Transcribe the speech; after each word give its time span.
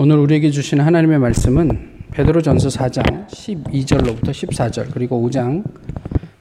오늘 0.00 0.18
우리에게 0.18 0.50
주신 0.50 0.80
하나님의 0.80 1.18
말씀은 1.18 2.04
베드로전서 2.12 2.68
4장 2.68 3.26
12절로부터 3.26 4.30
14절 4.30 4.92
그리고 4.92 5.28
5장 5.28 5.64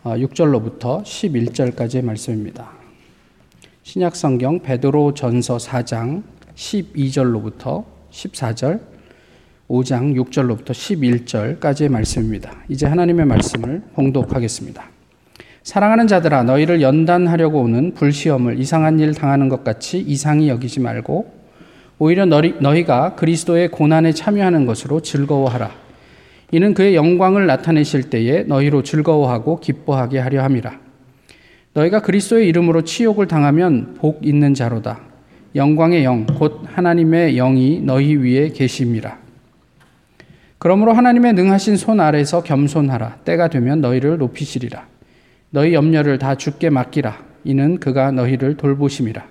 6절로부터 0.03 0.85
어, 0.85 1.03
11절까지의 1.03 2.03
말씀입니다. 2.03 2.71
신약 3.81 4.15
성경 4.15 4.59
베드로전서 4.59 5.57
4장 5.57 6.23
12절로부터 6.55 7.83
14절 8.11 8.79
5장 9.67 10.15
6절로부터 10.15 10.71
11절까지의 10.71 11.89
말씀입니다. 11.89 12.63
이제 12.69 12.85
하나님의 12.85 13.25
말씀을 13.25 13.81
봉독하겠습니다. 13.95 14.96
사랑하는 15.67 16.07
자들아 16.07 16.43
너희를 16.43 16.81
연단하려고 16.81 17.59
오는 17.59 17.93
불시험을 17.93 18.57
이상한 18.57 18.99
일 18.99 19.13
당하는 19.13 19.49
것 19.49 19.65
같이 19.65 19.99
이상히 19.99 20.47
여기지 20.47 20.79
말고 20.79 21.29
오히려 21.99 22.25
너희, 22.25 22.85
가 22.85 23.15
그리스도의 23.15 23.67
고난에 23.67 24.13
참여하는 24.13 24.65
것으로 24.65 25.01
즐거워하라. 25.01 25.69
이는 26.53 26.73
그의 26.73 26.95
영광을 26.95 27.47
나타내실 27.47 28.09
때에 28.09 28.43
너희로 28.43 28.83
즐거워하고 28.83 29.59
기뻐하게 29.59 30.19
하려 30.19 30.41
함이라. 30.41 30.79
너희가 31.73 32.01
그리스도의 32.01 32.47
이름으로 32.47 32.83
치욕을 32.83 33.27
당하면 33.27 33.95
복 33.95 34.25
있는 34.25 34.53
자로다. 34.53 35.01
영광의 35.53 36.05
영, 36.05 36.25
곧 36.27 36.61
하나님의 36.75 37.35
영이 37.35 37.81
너희 37.81 38.15
위에 38.15 38.51
계심이라. 38.51 39.17
그러므로 40.59 40.93
하나님의 40.93 41.33
능하신 41.33 41.75
손 41.75 41.99
아래서 41.99 42.41
겸손하라. 42.41 43.17
때가 43.25 43.49
되면 43.49 43.81
너희를 43.81 44.17
높이시리라. 44.17 44.95
너희 45.49 45.73
염려를 45.73 46.17
다 46.17 46.35
죽게 46.35 46.69
맡기라. 46.69 47.25
이는 47.43 47.79
그가 47.79 48.11
너희를 48.11 48.57
돌보심이라. 48.57 49.25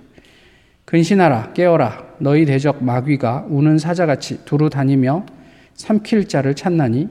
근신하라, 0.85 1.53
깨어라. 1.53 2.07
너희 2.19 2.45
대적 2.45 2.83
마귀가 2.83 3.47
우는 3.49 3.79
사자같이 3.79 4.45
두루 4.45 4.71
다니며 4.71 5.27
삼킬 5.75 6.29
자를 6.29 6.55
찾나니 6.55 7.09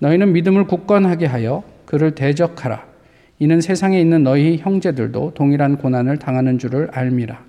너희는 0.00 0.32
믿음을 0.32 0.66
굳건하게 0.66 1.26
하여 1.26 1.62
그를 1.86 2.14
대적하라. 2.14 2.84
이는 3.38 3.60
세상에 3.60 4.00
있는 4.00 4.22
너희 4.22 4.58
형제들도 4.58 5.32
동일한 5.34 5.76
고난을 5.78 6.18
당하는 6.18 6.58
줄을 6.58 6.88
알미라. 6.92 7.42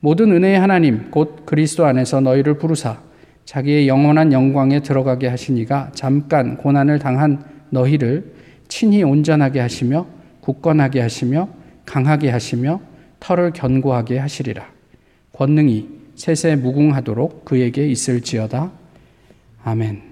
모든 0.00 0.32
은혜의 0.32 0.58
하나님 0.58 1.10
곧 1.10 1.44
그리스도 1.44 1.84
안에서 1.84 2.20
너희를 2.20 2.58
부르사 2.58 3.00
자기의 3.44 3.88
영원한 3.88 4.32
영광에 4.32 4.80
들어가게 4.80 5.28
하시니가 5.28 5.90
잠깐 5.94 6.56
고난을 6.56 6.98
당한 6.98 7.42
너희를 7.70 8.37
친히 8.68 9.02
온전하게 9.02 9.60
하시며 9.60 10.06
굳건하게 10.40 11.00
하시며 11.00 11.48
강하게 11.84 12.30
하시며 12.30 12.80
털을 13.20 13.52
견고하게 13.52 14.18
하시리라. 14.18 14.70
권능이 15.32 15.88
세세 16.14 16.56
무궁하도록 16.56 17.44
그에게 17.44 17.88
있을지어다. 17.88 18.70
아멘. 19.64 20.02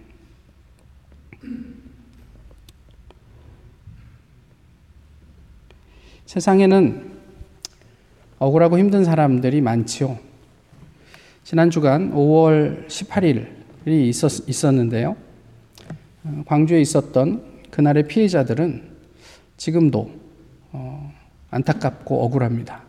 세상에는 6.27 7.13
억울하고 8.39 8.79
힘든 8.79 9.05
사람들이 9.05 9.61
많지요. 9.61 10.19
지난 11.45 11.71
주간 11.71 12.13
5월 12.13 12.89
18일이 12.89 14.09
있었, 14.09 14.49
있었는데요. 14.49 15.17
광주에 16.47 16.81
있었던 16.81 17.56
그날의 17.77 18.09
피해자들은 18.09 18.83
지금도 19.59 20.11
어, 20.73 21.13
안타깝고 21.51 22.25
억울합니다. 22.25 22.83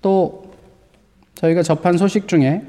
또 0.00 0.50
저희가 1.34 1.62
접한 1.62 1.98
소식 1.98 2.26
중에 2.26 2.62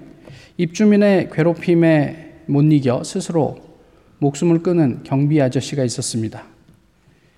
입주민의 0.57 1.29
괴롭힘에 1.31 2.41
못 2.47 2.61
이겨 2.73 3.05
스스로 3.05 3.57
목숨을 4.19 4.61
끊은 4.63 5.03
경비 5.03 5.41
아저씨가 5.41 5.85
있었습니다. 5.85 6.43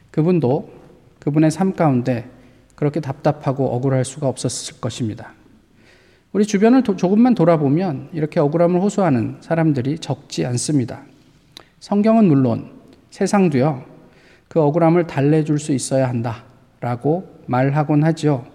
그분도 0.09 0.73
그분의 1.19 1.51
삶 1.51 1.73
가운데 1.73 2.27
그렇게 2.73 2.99
답답하고 2.99 3.67
억울할 3.75 4.03
수가 4.03 4.27
없었을 4.27 4.81
것입니다. 4.81 5.33
우리 6.31 6.43
주변을 6.43 6.81
도, 6.81 6.95
조금만 6.95 7.35
돌아보면 7.35 8.09
이렇게 8.13 8.39
억울함을 8.39 8.81
호소하는 8.81 9.37
사람들이 9.41 9.99
적지 9.99 10.43
않습니다. 10.47 11.03
성경은 11.79 12.25
물론 12.25 12.78
세상도요, 13.19 13.83
그 14.47 14.61
억울함을 14.61 15.05
달래줄 15.05 15.59
수 15.59 15.73
있어야 15.73 16.07
한다 16.07 16.45
라고 16.79 17.27
말하곤 17.47 18.05
하죠. 18.05 18.45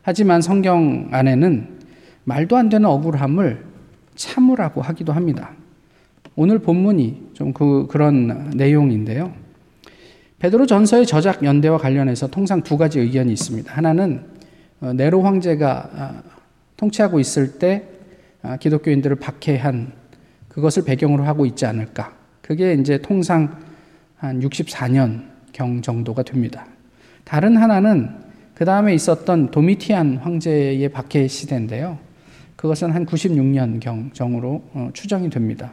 하지만 0.00 0.40
성경 0.40 1.08
안에는 1.10 1.80
말도 2.24 2.56
안 2.56 2.70
되는 2.70 2.88
억울함을 2.88 3.62
참으라고 4.14 4.80
하기도 4.80 5.12
합니다. 5.12 5.50
오늘 6.34 6.60
본문이 6.60 7.32
좀 7.34 7.52
그, 7.52 7.86
그런 7.90 8.50
내용인데요. 8.56 9.34
베드로 10.38 10.64
전서의 10.64 11.04
저작 11.04 11.44
연대와 11.44 11.76
관련해서 11.76 12.28
통상 12.28 12.62
두 12.62 12.78
가지 12.78 13.00
의견이 13.00 13.30
있습니다. 13.34 13.70
하나는 13.74 14.24
어, 14.80 14.94
네로 14.94 15.20
황제가 15.22 15.90
아, 15.94 16.22
통치하고 16.78 17.20
있을 17.20 17.58
때 17.58 17.84
아, 18.40 18.56
기독교인들을 18.56 19.16
박해한 19.16 19.92
그것을 20.48 20.84
배경으로 20.84 21.24
하고 21.24 21.44
있지 21.44 21.66
않을까. 21.66 22.14
그게 22.40 22.72
이제 22.72 22.96
통상 22.96 23.69
한 24.20 24.38
64년 24.40 25.22
경 25.52 25.80
정도가 25.80 26.22
됩니다. 26.22 26.66
다른 27.24 27.56
하나는 27.56 28.10
그 28.54 28.66
다음에 28.66 28.94
있었던 28.94 29.50
도미티안 29.50 30.18
황제의 30.18 30.86
박해 30.90 31.26
시대인데요. 31.26 31.98
그것은 32.56 32.90
한 32.90 33.06
96년 33.06 33.80
경으로 34.12 34.62
어, 34.74 34.90
추정이 34.92 35.30
됩니다. 35.30 35.72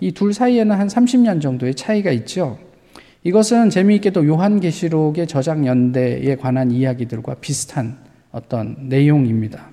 이 0.00 0.12
둘 0.12 0.32
사이에는 0.32 0.76
한 0.76 0.86
30년 0.86 1.40
정도의 1.40 1.74
차이가 1.74 2.12
있죠. 2.12 2.56
이것은 3.24 3.70
재미있게도 3.70 4.28
요한계시록의 4.28 5.26
저작 5.26 5.66
연대에 5.66 6.36
관한 6.36 6.70
이야기들과 6.70 7.34
비슷한 7.40 7.98
어떤 8.30 8.76
내용입니다. 8.88 9.70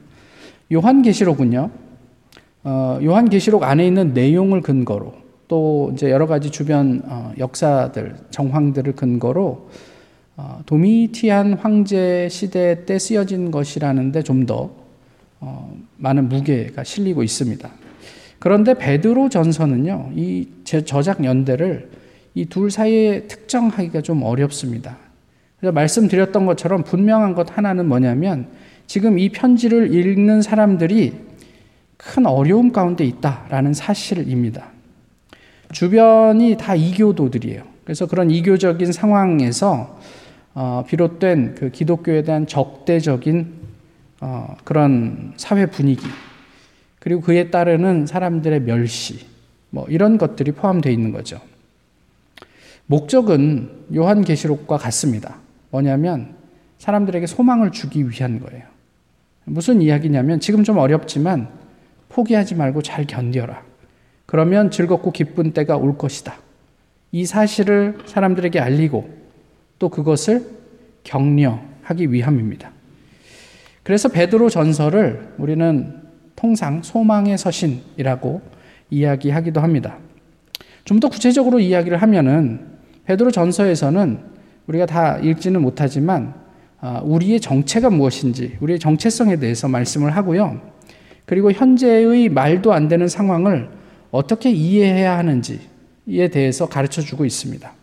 요한계시록은요, 0.73 1.69
어, 2.63 2.99
요한계시록 3.03 3.61
안에 3.61 3.85
있는 3.85 4.15
내용을 4.15 4.61
근거로 4.61 5.13
또 5.47 5.91
이제 5.93 6.09
여러 6.09 6.27
가지 6.27 6.49
주변 6.49 7.01
어, 7.05 7.33
역사들, 7.37 8.15
정황들을 8.31 8.93
근거로 8.93 9.69
어, 10.37 10.61
도미티안 10.65 11.53
황제 11.53 12.27
시대 12.29 12.85
때 12.85 12.99
쓰여진 12.99 13.51
것이라는데 13.51 14.21
좀더 14.23 14.71
어, 15.39 15.77
많은 15.97 16.29
무게가 16.29 16.83
실리고 16.83 17.23
있습니다. 17.23 17.69
그런데 18.39 18.73
베드로 18.73 19.29
전서는요, 19.29 20.11
이 20.15 20.47
저작 20.65 21.23
연대를 21.23 21.89
이 22.35 22.45
둘 22.45 22.69
사이에 22.69 23.27
특정하기가 23.27 24.01
좀 24.01 24.21
어렵습니다. 24.23 24.97
그래서 25.59 25.71
말씀드렸던 25.71 26.45
것처럼 26.45 26.83
분명한 26.83 27.33
것 27.33 27.57
하나는 27.57 27.87
뭐냐면 27.87 28.49
지금 28.87 29.17
이 29.17 29.29
편지를 29.29 29.93
읽는 29.93 30.41
사람들이 30.41 31.13
큰 31.97 32.25
어려움 32.25 32.71
가운데 32.73 33.05
있다라는 33.05 33.73
사실입니다. 33.73 34.74
주변이 35.71 36.57
다 36.57 36.75
이교도들이에요. 36.75 37.63
그래서 37.83 38.07
그런 38.07 38.31
이교적인 38.31 38.91
상황에서 38.91 39.99
어, 40.53 40.83
비롯된 40.87 41.55
그 41.55 41.69
기독교에 41.69 42.23
대한 42.23 42.47
적대적인 42.47 43.53
어, 44.21 44.55
그런 44.63 45.33
사회 45.37 45.65
분위기, 45.65 46.05
그리고 46.99 47.21
그에 47.21 47.51
따르는 47.51 48.07
사람들의 48.07 48.61
멸시, 48.61 49.25
뭐 49.69 49.85
이런 49.89 50.17
것들이 50.17 50.53
포함되어 50.53 50.91
있는 50.91 51.11
거죠. 51.11 51.39
목적은 52.87 53.69
요한계시록과 53.93 54.77
같습니다. 54.77 55.37
뭐냐면 55.69 56.35
사람들에게 56.77 57.27
소망을 57.27 57.71
주기 57.71 58.09
위한 58.09 58.39
거예요. 58.39 58.63
무슨 59.43 59.81
이야기냐면 59.81 60.39
지금 60.39 60.63
좀 60.63 60.77
어렵지만 60.77 61.49
포기하지 62.09 62.55
말고 62.55 62.81
잘 62.81 63.05
견뎌라. 63.05 63.61
그러면 64.25 64.71
즐겁고 64.71 65.11
기쁜 65.11 65.51
때가 65.51 65.77
올 65.77 65.97
것이다. 65.97 66.35
이 67.11 67.25
사실을 67.25 67.99
사람들에게 68.05 68.59
알리고 68.59 69.09
또 69.79 69.89
그것을 69.89 70.45
격려하기 71.03 72.11
위함입니다. 72.11 72.71
그래서 73.83 74.09
베드로 74.09 74.49
전설을 74.49 75.35
우리는 75.37 76.01
통상 76.35 76.81
소망의 76.81 77.37
서신이라고 77.37 78.41
이야기하기도 78.89 79.61
합니다. 79.61 79.97
좀 80.85 80.99
더 80.99 81.09
구체적으로 81.09 81.59
이야기를 81.59 82.01
하면은 82.01 82.75
베드로 83.05 83.31
전서에서는 83.31 84.19
우리가 84.67 84.85
다 84.85 85.17
읽지는 85.17 85.61
못하지만 85.61 86.33
아, 86.79 87.01
우리의 87.03 87.39
정체가 87.39 87.89
무엇인지, 87.89 88.57
우리의 88.59 88.79
정체성에 88.79 89.37
대해서 89.37 89.67
말씀을 89.67 90.15
하고요. 90.15 90.61
그리고 91.25 91.51
현재의 91.51 92.29
말도 92.29 92.73
안 92.73 92.87
되는 92.87 93.07
상황을 93.07 93.69
어떻게 94.15 94.49
이해해야 94.49 95.17
하는지에 95.17 96.29
대해서 96.31 96.67
가르쳐 96.67 97.01
주고 97.01 97.25
있습니다. 97.25 97.73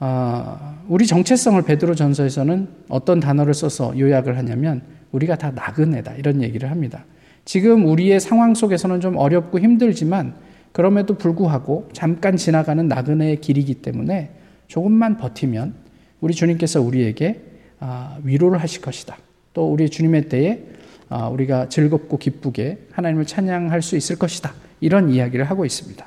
어, 0.00 0.84
우리 0.88 1.06
정체성을 1.06 1.62
베드로 1.62 1.94
전서에서는 1.94 2.68
어떤 2.88 3.20
단어를 3.20 3.54
써서 3.54 3.96
요약을 3.96 4.36
하냐면 4.36 4.82
우리가 5.12 5.36
다 5.36 5.52
나그네다 5.52 6.14
이런 6.14 6.42
얘기를 6.42 6.70
합니다. 6.70 7.04
지금 7.44 7.86
우리의 7.86 8.18
상황 8.18 8.54
속에서는 8.54 9.00
좀 9.00 9.16
어렵고 9.16 9.60
힘들지만 9.60 10.34
그럼에도 10.72 11.14
불구하고 11.14 11.88
잠깐 11.92 12.36
지나가는 12.36 12.88
나그네의 12.88 13.40
길이기 13.40 13.74
때문에 13.74 14.30
조금만 14.66 15.18
버티면 15.18 15.74
우리 16.20 16.34
주님께서 16.34 16.80
우리에게 16.80 17.40
아, 17.78 18.18
위로를 18.24 18.60
하실 18.60 18.80
것이다. 18.80 19.18
또 19.54 19.70
우리 19.72 19.88
주님의 19.88 20.28
때에 20.28 20.62
아, 21.08 21.28
우리가 21.28 21.68
즐겁고 21.68 22.18
기쁘게 22.18 22.86
하나님을 22.90 23.26
찬양할 23.26 23.82
수 23.82 23.96
있을 23.96 24.16
것이다. 24.16 24.52
이런 24.82 25.10
이야기를 25.10 25.46
하고 25.46 25.64
있습니다. 25.64 26.04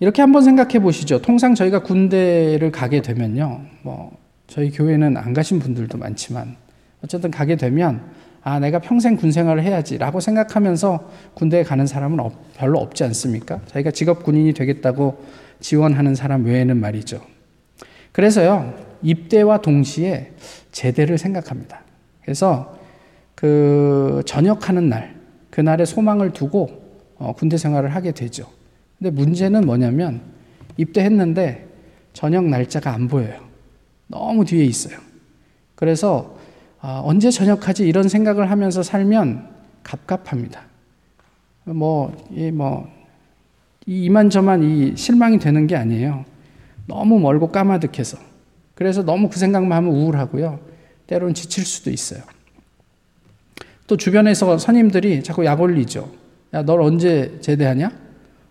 이렇게 0.00 0.22
한번 0.22 0.42
생각해 0.42 0.78
보시죠. 0.78 1.20
통상 1.20 1.54
저희가 1.56 1.82
군대를 1.82 2.70
가게 2.70 3.02
되면요. 3.02 3.62
뭐 3.82 4.16
저희 4.46 4.70
교회는 4.70 5.16
안 5.16 5.32
가신 5.32 5.58
분들도 5.58 5.98
많지만 5.98 6.56
어쨌든 7.02 7.30
가게 7.30 7.56
되면 7.56 8.02
아, 8.42 8.60
내가 8.60 8.78
평생 8.78 9.16
군 9.16 9.32
생활을 9.32 9.62
해야지 9.62 9.98
라고 9.98 10.20
생각하면서 10.20 11.10
군대에 11.34 11.64
가는 11.64 11.86
사람은 11.86 12.18
별로 12.56 12.78
없지 12.78 13.02
않습니까? 13.04 13.60
자기가 13.66 13.90
직업 13.90 14.22
군인이 14.22 14.52
되겠다고 14.52 15.24
지원하는 15.60 16.14
사람 16.14 16.44
외에는 16.44 16.76
말이죠. 16.76 17.20
그래서요, 18.12 18.74
입대와 19.02 19.60
동시에 19.60 20.32
제대를 20.70 21.18
생각합니다. 21.18 21.82
그래서 22.22 22.78
그 23.34 24.22
전역하는 24.26 24.88
날, 24.88 25.17
그날의 25.58 25.86
소망을 25.86 26.32
두고 26.32 26.68
어, 27.16 27.32
군대 27.32 27.56
생활을 27.56 27.92
하게 27.92 28.12
되죠. 28.12 28.48
근데 28.96 29.10
문제는 29.10 29.66
뭐냐면 29.66 30.20
입대했는데 30.76 31.66
저녁 32.12 32.44
날짜가 32.44 32.92
안 32.92 33.08
보여요. 33.08 33.40
너무 34.06 34.44
뒤에 34.44 34.64
있어요. 34.64 34.96
그래서 35.74 36.36
아, 36.80 37.02
언제 37.04 37.32
전역하지 37.32 37.88
이런 37.88 38.08
생각을 38.08 38.52
하면서 38.52 38.84
살면 38.84 39.48
갑갑합니다. 39.82 40.62
뭐, 41.64 42.16
이 42.30 42.52
뭐, 42.52 42.88
이만저만 43.84 44.62
이 44.62 44.96
실망이 44.96 45.40
되는 45.40 45.66
게 45.66 45.74
아니에요. 45.74 46.24
너무 46.86 47.18
멀고 47.18 47.48
까마득해서. 47.48 48.16
그래서 48.76 49.02
너무 49.02 49.28
그 49.28 49.40
생각만 49.40 49.78
하면 49.78 49.92
우울하고요. 49.92 50.60
때로는 51.08 51.34
지칠 51.34 51.66
수도 51.66 51.90
있어요. 51.90 52.22
또 53.88 53.96
주변에서 53.96 54.58
선임들이 54.58 55.22
자꾸 55.24 55.44
약 55.44 55.60
올리죠. 55.60 56.12
야, 56.54 56.62
널 56.62 56.80
언제 56.82 57.38
제대하냐? 57.40 57.90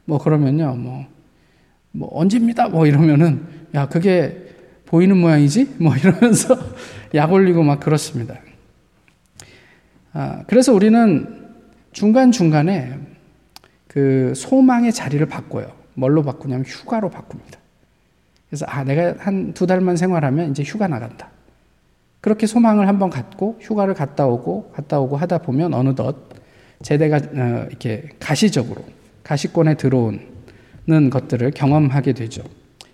뭐 0.06 0.18
그러면요, 0.18 0.76
뭐, 0.76 1.06
뭐 1.92 2.10
언제입니다. 2.12 2.68
뭐 2.70 2.88
이러면은 2.88 3.46
야, 3.76 3.88
그게 3.88 4.46
보이는 4.86 5.16
모양이지? 5.16 5.76
뭐 5.80 5.96
이러면서 5.96 6.58
약 7.14 7.32
올리고 7.32 7.62
막 7.64 7.80
그렇습니다. 7.80 8.36
아, 10.14 10.44
그래서 10.48 10.74
우리는 10.74 11.46
중간중간에 11.92 12.98
그 13.88 14.34
소망의 14.36 14.92
자리를 14.92 15.24
바꿔요. 15.28 15.72
뭘로 15.94 16.24
바꾸냐면 16.24 16.66
휴가로 16.66 17.12
바꿉니다. 17.12 17.60
그래서 18.50 18.66
아, 18.68 18.84
내가 18.84 19.16
한 19.20 19.54
두 19.54 19.68
달만 19.68 19.98
생활하면 19.98 20.50
이제 20.52 20.64
휴가 20.64 20.88
나간다. 20.88 21.30
그렇게 22.28 22.46
소망을 22.46 22.90
한번 22.90 23.10
갖고 23.10 23.58
휴가를 23.62 23.94
갔다 23.94 24.28
오고 24.28 24.72
갔다 24.74 25.00
오고 25.00 25.16
하다 25.16 25.38
보면 25.38 25.74
어느덧 25.74 26.28
제대가 26.82 27.16
어, 27.16 27.66
이렇게 27.70 28.10
가시적으로 28.20 28.84
가시권에 29.24 29.76
들어오는 29.76 30.20
것들을 31.10 31.52
경험하게 31.52 32.12
되죠. 32.12 32.44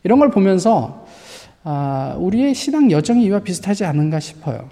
이런 0.03 0.19
걸 0.19 0.30
보면서 0.30 1.07
아, 1.63 2.15
우리의 2.19 2.53
신앙 2.53 2.91
여정이 2.91 3.24
이와 3.24 3.39
비슷하지 3.39 3.85
않은가 3.85 4.19
싶어요. 4.19 4.69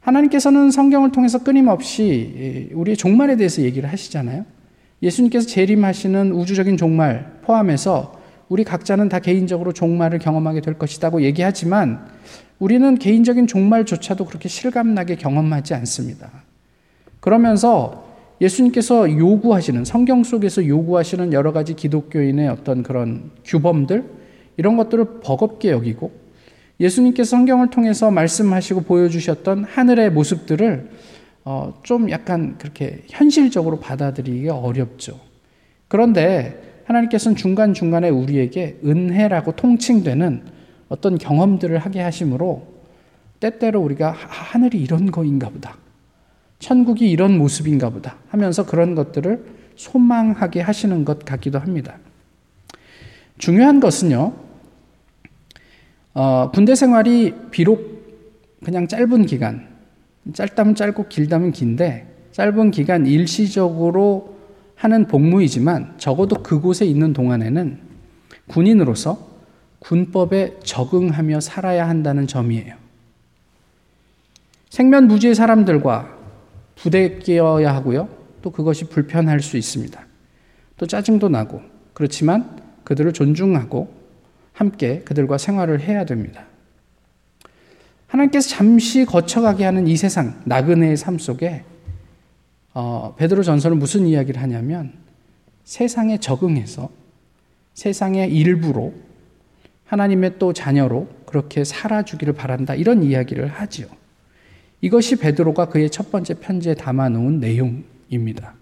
하나님께서는 0.00 0.72
성경을 0.72 1.12
통해서 1.12 1.38
끊임없이 1.44 2.68
우리의 2.72 2.96
종말에 2.96 3.36
대해서 3.36 3.62
얘기를 3.62 3.88
하시잖아요. 3.92 4.44
예수님께서 5.04 5.46
재림하시는 5.46 6.32
우주적인 6.32 6.76
종말 6.76 7.38
포함해서 7.42 8.20
우리 8.52 8.64
각자는 8.64 9.08
다 9.08 9.18
개인적으로 9.18 9.72
종말을 9.72 10.18
경험하게 10.18 10.60
될 10.60 10.76
것이라고 10.76 11.22
얘기하지만 11.22 12.06
우리는 12.58 12.98
개인적인 12.98 13.46
종말조차도 13.46 14.26
그렇게 14.26 14.50
실감나게 14.50 15.16
경험하지 15.16 15.72
않습니다. 15.72 16.30
그러면서 17.20 18.06
예수님께서 18.42 19.10
요구하시는 19.10 19.86
성경 19.86 20.22
속에서 20.22 20.66
요구하시는 20.66 21.32
여러 21.32 21.54
가지 21.54 21.72
기독교인의 21.72 22.50
어떤 22.50 22.82
그런 22.82 23.30
규범들 23.46 24.04
이런 24.58 24.76
것들을 24.76 25.20
버겁게 25.22 25.70
여기고 25.70 26.12
예수님께서 26.78 27.30
성경을 27.30 27.70
통해서 27.70 28.10
말씀하시고 28.10 28.82
보여주셨던 28.82 29.64
하늘의 29.64 30.10
모습들을 30.10 30.90
어, 31.46 31.80
좀 31.84 32.10
약간 32.10 32.58
그렇게 32.58 33.04
현실적으로 33.08 33.80
받아들이기가 33.80 34.54
어렵죠. 34.54 35.18
그런데 35.88 36.71
하나님께서는 36.84 37.36
중간중간에 37.36 38.08
우리에게 38.08 38.78
은혜라고 38.84 39.52
통칭되는 39.56 40.42
어떤 40.88 41.18
경험들을 41.18 41.78
하게 41.78 42.00
하심으로 42.00 42.66
때때로 43.40 43.80
우리가 43.80 44.12
하늘이 44.12 44.80
이런 44.80 45.10
거인가 45.10 45.48
보다. 45.48 45.76
천국이 46.58 47.10
이런 47.10 47.36
모습인가 47.38 47.90
보다 47.90 48.16
하면서 48.28 48.64
그런 48.64 48.94
것들을 48.94 49.44
소망하게 49.74 50.60
하시는 50.60 51.04
것 51.04 51.24
같기도 51.24 51.58
합니다. 51.58 51.98
중요한 53.38 53.80
것은요, 53.80 54.32
어, 56.14 56.50
군대 56.52 56.74
생활이 56.74 57.34
비록 57.50 57.90
그냥 58.64 58.86
짧은 58.86 59.26
기간, 59.26 59.66
짧다면 60.32 60.76
짧고 60.76 61.08
길다면 61.08 61.50
긴데, 61.50 62.06
짧은 62.30 62.70
기간 62.70 63.06
일시적으로 63.06 64.36
하는 64.76 65.06
복무이지만 65.06 65.94
적어도 65.98 66.42
그곳에 66.42 66.84
있는 66.84 67.12
동안에는 67.12 67.78
군인으로서 68.48 69.30
군법에 69.78 70.58
적응하며 70.62 71.40
살아야 71.40 71.88
한다는 71.88 72.26
점이에요. 72.26 72.74
생면부지의 74.70 75.34
사람들과 75.34 76.16
부대에 76.76 77.18
끼어야 77.18 77.74
하고요. 77.74 78.08
또 78.40 78.50
그것이 78.50 78.88
불편할 78.88 79.40
수 79.40 79.56
있습니다. 79.56 80.06
또 80.76 80.86
짜증도 80.86 81.28
나고 81.28 81.62
그렇지만 81.92 82.60
그들을 82.84 83.12
존중하고 83.12 83.92
함께 84.52 85.00
그들과 85.00 85.38
생활을 85.38 85.80
해야 85.80 86.04
됩니다. 86.04 86.44
하나님께서 88.06 88.48
잠시 88.48 89.04
거쳐가게 89.04 89.64
하는 89.64 89.86
이 89.86 89.96
세상 89.96 90.40
나그네의 90.44 90.96
삶 90.96 91.18
속에 91.18 91.64
어, 92.74 93.14
베드로 93.16 93.42
전서는 93.42 93.78
무슨 93.78 94.06
이야기를 94.06 94.40
하냐면 94.40 94.92
세상에 95.64 96.18
적응해서 96.18 96.90
세상의 97.74 98.32
일부로 98.34 98.94
하나님의 99.86 100.38
또 100.38 100.52
자녀로 100.52 101.08
그렇게 101.26 101.64
살아주기를 101.64 102.34
바란다 102.34 102.74
이런 102.74 103.02
이야기를 103.02 103.48
하지요. 103.48 103.86
이것이 104.80 105.16
베드로가 105.16 105.66
그의 105.66 105.90
첫 105.90 106.10
번째 106.10 106.34
편지에 106.34 106.74
담아놓은 106.74 107.40
내용입니다. 107.40 108.54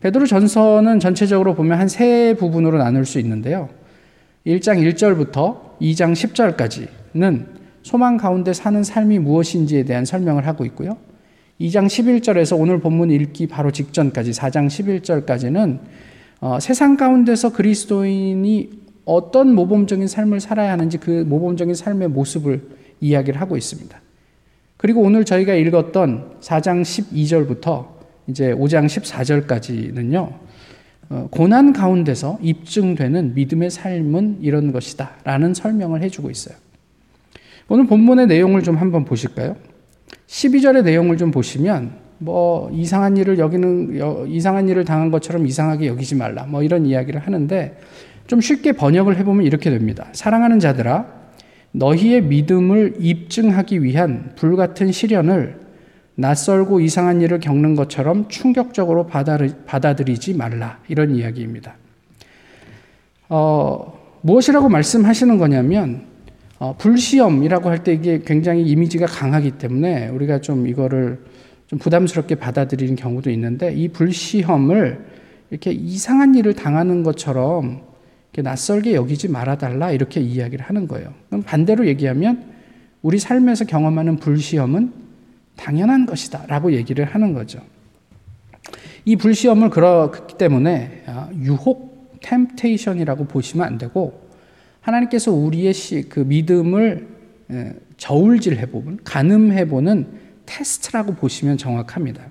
베드로 0.00 0.26
전서는 0.26 1.00
전체적으로 1.00 1.54
보면 1.54 1.78
한 1.78 1.88
세 1.88 2.34
부분으로 2.38 2.78
나눌 2.78 3.04
수 3.04 3.18
있는데요. 3.18 3.68
1장 4.46 4.78
1절부터 4.94 5.78
2장 5.80 6.12
10절까지는 6.12 7.46
소망 7.82 8.16
가운데 8.16 8.52
사는 8.52 8.82
삶이 8.82 9.18
무엇인지에 9.18 9.84
대한 9.84 10.04
설명을 10.04 10.46
하고 10.46 10.64
있고요. 10.66 10.96
2장 11.60 11.86
11절에서 11.86 12.58
오늘 12.58 12.78
본문 12.78 13.10
읽기 13.10 13.48
바로 13.48 13.70
직전까지 13.72 14.30
4장 14.30 14.68
11절까지는 14.68 15.80
어, 16.40 16.60
세상 16.60 16.96
가운데서 16.96 17.52
그리스도인이 17.52 18.70
어떤 19.04 19.54
모범적인 19.54 20.06
삶을 20.06 20.38
살아야 20.40 20.72
하는지 20.72 20.98
그 20.98 21.24
모범적인 21.26 21.74
삶의 21.74 22.08
모습을 22.08 22.62
이야기를 23.00 23.40
하고 23.40 23.56
있습니다. 23.56 24.00
그리고 24.76 25.00
오늘 25.02 25.24
저희가 25.24 25.54
읽었던 25.54 26.38
4장 26.40 26.82
12절부터 26.82 27.86
이제 28.28 28.52
5장 28.52 28.86
14절까지는요, 28.86 30.32
어, 31.10 31.28
고난 31.30 31.72
가운데서 31.72 32.38
입증되는 32.40 33.34
믿음의 33.34 33.70
삶은 33.70 34.38
이런 34.42 34.70
것이다. 34.70 35.16
라는 35.24 35.54
설명을 35.54 36.02
해주고 36.02 36.30
있어요. 36.30 36.56
오늘 37.68 37.86
본문의 37.86 38.28
내용을 38.28 38.62
좀 38.62 38.76
한번 38.76 39.04
보실까요? 39.04 39.56
12절의 40.26 40.84
내용을 40.84 41.16
좀 41.16 41.30
보시면, 41.30 41.92
뭐, 42.18 42.70
이상한 42.72 43.16
일을 43.16 43.38
여기는, 43.38 44.28
이상한 44.28 44.68
일을 44.68 44.84
당한 44.84 45.10
것처럼 45.10 45.46
이상하게 45.46 45.86
여기지 45.86 46.14
말라. 46.14 46.44
뭐 46.44 46.62
이런 46.62 46.86
이야기를 46.86 47.20
하는데, 47.20 47.78
좀 48.26 48.40
쉽게 48.40 48.72
번역을 48.72 49.16
해 49.16 49.24
보면 49.24 49.46
이렇게 49.46 49.70
됩니다. 49.70 50.08
사랑하는 50.12 50.60
자들아, 50.60 51.06
너희의 51.72 52.22
믿음을 52.22 52.96
입증하기 52.98 53.82
위한 53.82 54.32
불같은 54.36 54.92
시련을 54.92 55.60
낯설고 56.16 56.80
이상한 56.80 57.20
일을 57.20 57.38
겪는 57.38 57.76
것처럼 57.76 58.28
충격적으로 58.28 59.06
받아들이지 59.06 60.34
말라. 60.34 60.78
이런 60.88 61.14
이야기입니다. 61.14 61.76
어, 63.28 63.98
무엇이라고 64.22 64.68
말씀하시는 64.68 65.38
거냐면 65.38 66.07
어, 66.58 66.74
불시험이라고 66.76 67.68
할 67.68 67.84
때 67.84 67.92
이게 67.92 68.20
굉장히 68.24 68.62
이미지가 68.64 69.06
강하기 69.06 69.52
때문에 69.52 70.08
우리가 70.08 70.40
좀 70.40 70.66
이거를 70.66 71.20
좀 71.66 71.78
부담스럽게 71.78 72.34
받아들이는 72.36 72.96
경우도 72.96 73.30
있는데 73.30 73.72
이 73.72 73.88
불시험을 73.88 75.04
이렇게 75.50 75.70
이상한 75.70 76.34
일을 76.34 76.54
당하는 76.54 77.02
것처럼 77.02 77.82
낯설게 78.36 78.94
여기지 78.94 79.28
말아달라 79.28 79.90
이렇게 79.90 80.20
이야기를 80.20 80.64
하는 80.64 80.86
거예요. 80.86 81.12
그럼 81.28 81.42
반대로 81.42 81.88
얘기하면 81.88 82.44
우리 83.02 83.18
삶에서 83.18 83.64
경험하는 83.64 84.16
불시험은 84.16 84.92
당연한 85.56 86.06
것이다 86.06 86.44
라고 86.46 86.72
얘기를 86.72 87.04
하는 87.04 87.32
거죠. 87.32 87.60
이 89.04 89.16
불시험을 89.16 89.70
그렇기 89.70 90.36
때문에 90.38 91.02
아, 91.06 91.28
유혹, 91.40 92.20
템테이션이라고 92.22 93.24
보시면 93.24 93.66
안 93.66 93.78
되고 93.78 94.27
하나님께서 94.88 95.32
우리의 95.32 95.74
그 96.08 96.20
믿음을 96.20 97.06
저울질해 97.96 98.66
보면 98.66 99.00
가늠해 99.04 99.68
보는 99.68 100.06
테스트라고 100.46 101.14
보시면 101.14 101.58
정확합니다. 101.58 102.24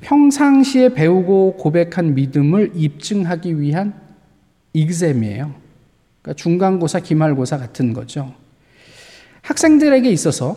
평상시에 0.00 0.94
배우고 0.94 1.56
고백한 1.58 2.14
믿음을 2.14 2.72
입증하기 2.74 3.60
위한 3.60 3.94
익셈이에요. 4.72 5.54
그러니까 6.22 6.42
중간고사, 6.42 7.00
기말고사 7.00 7.58
같은 7.58 7.92
거죠. 7.92 8.34
학생들에게 9.42 10.10
있어서 10.10 10.56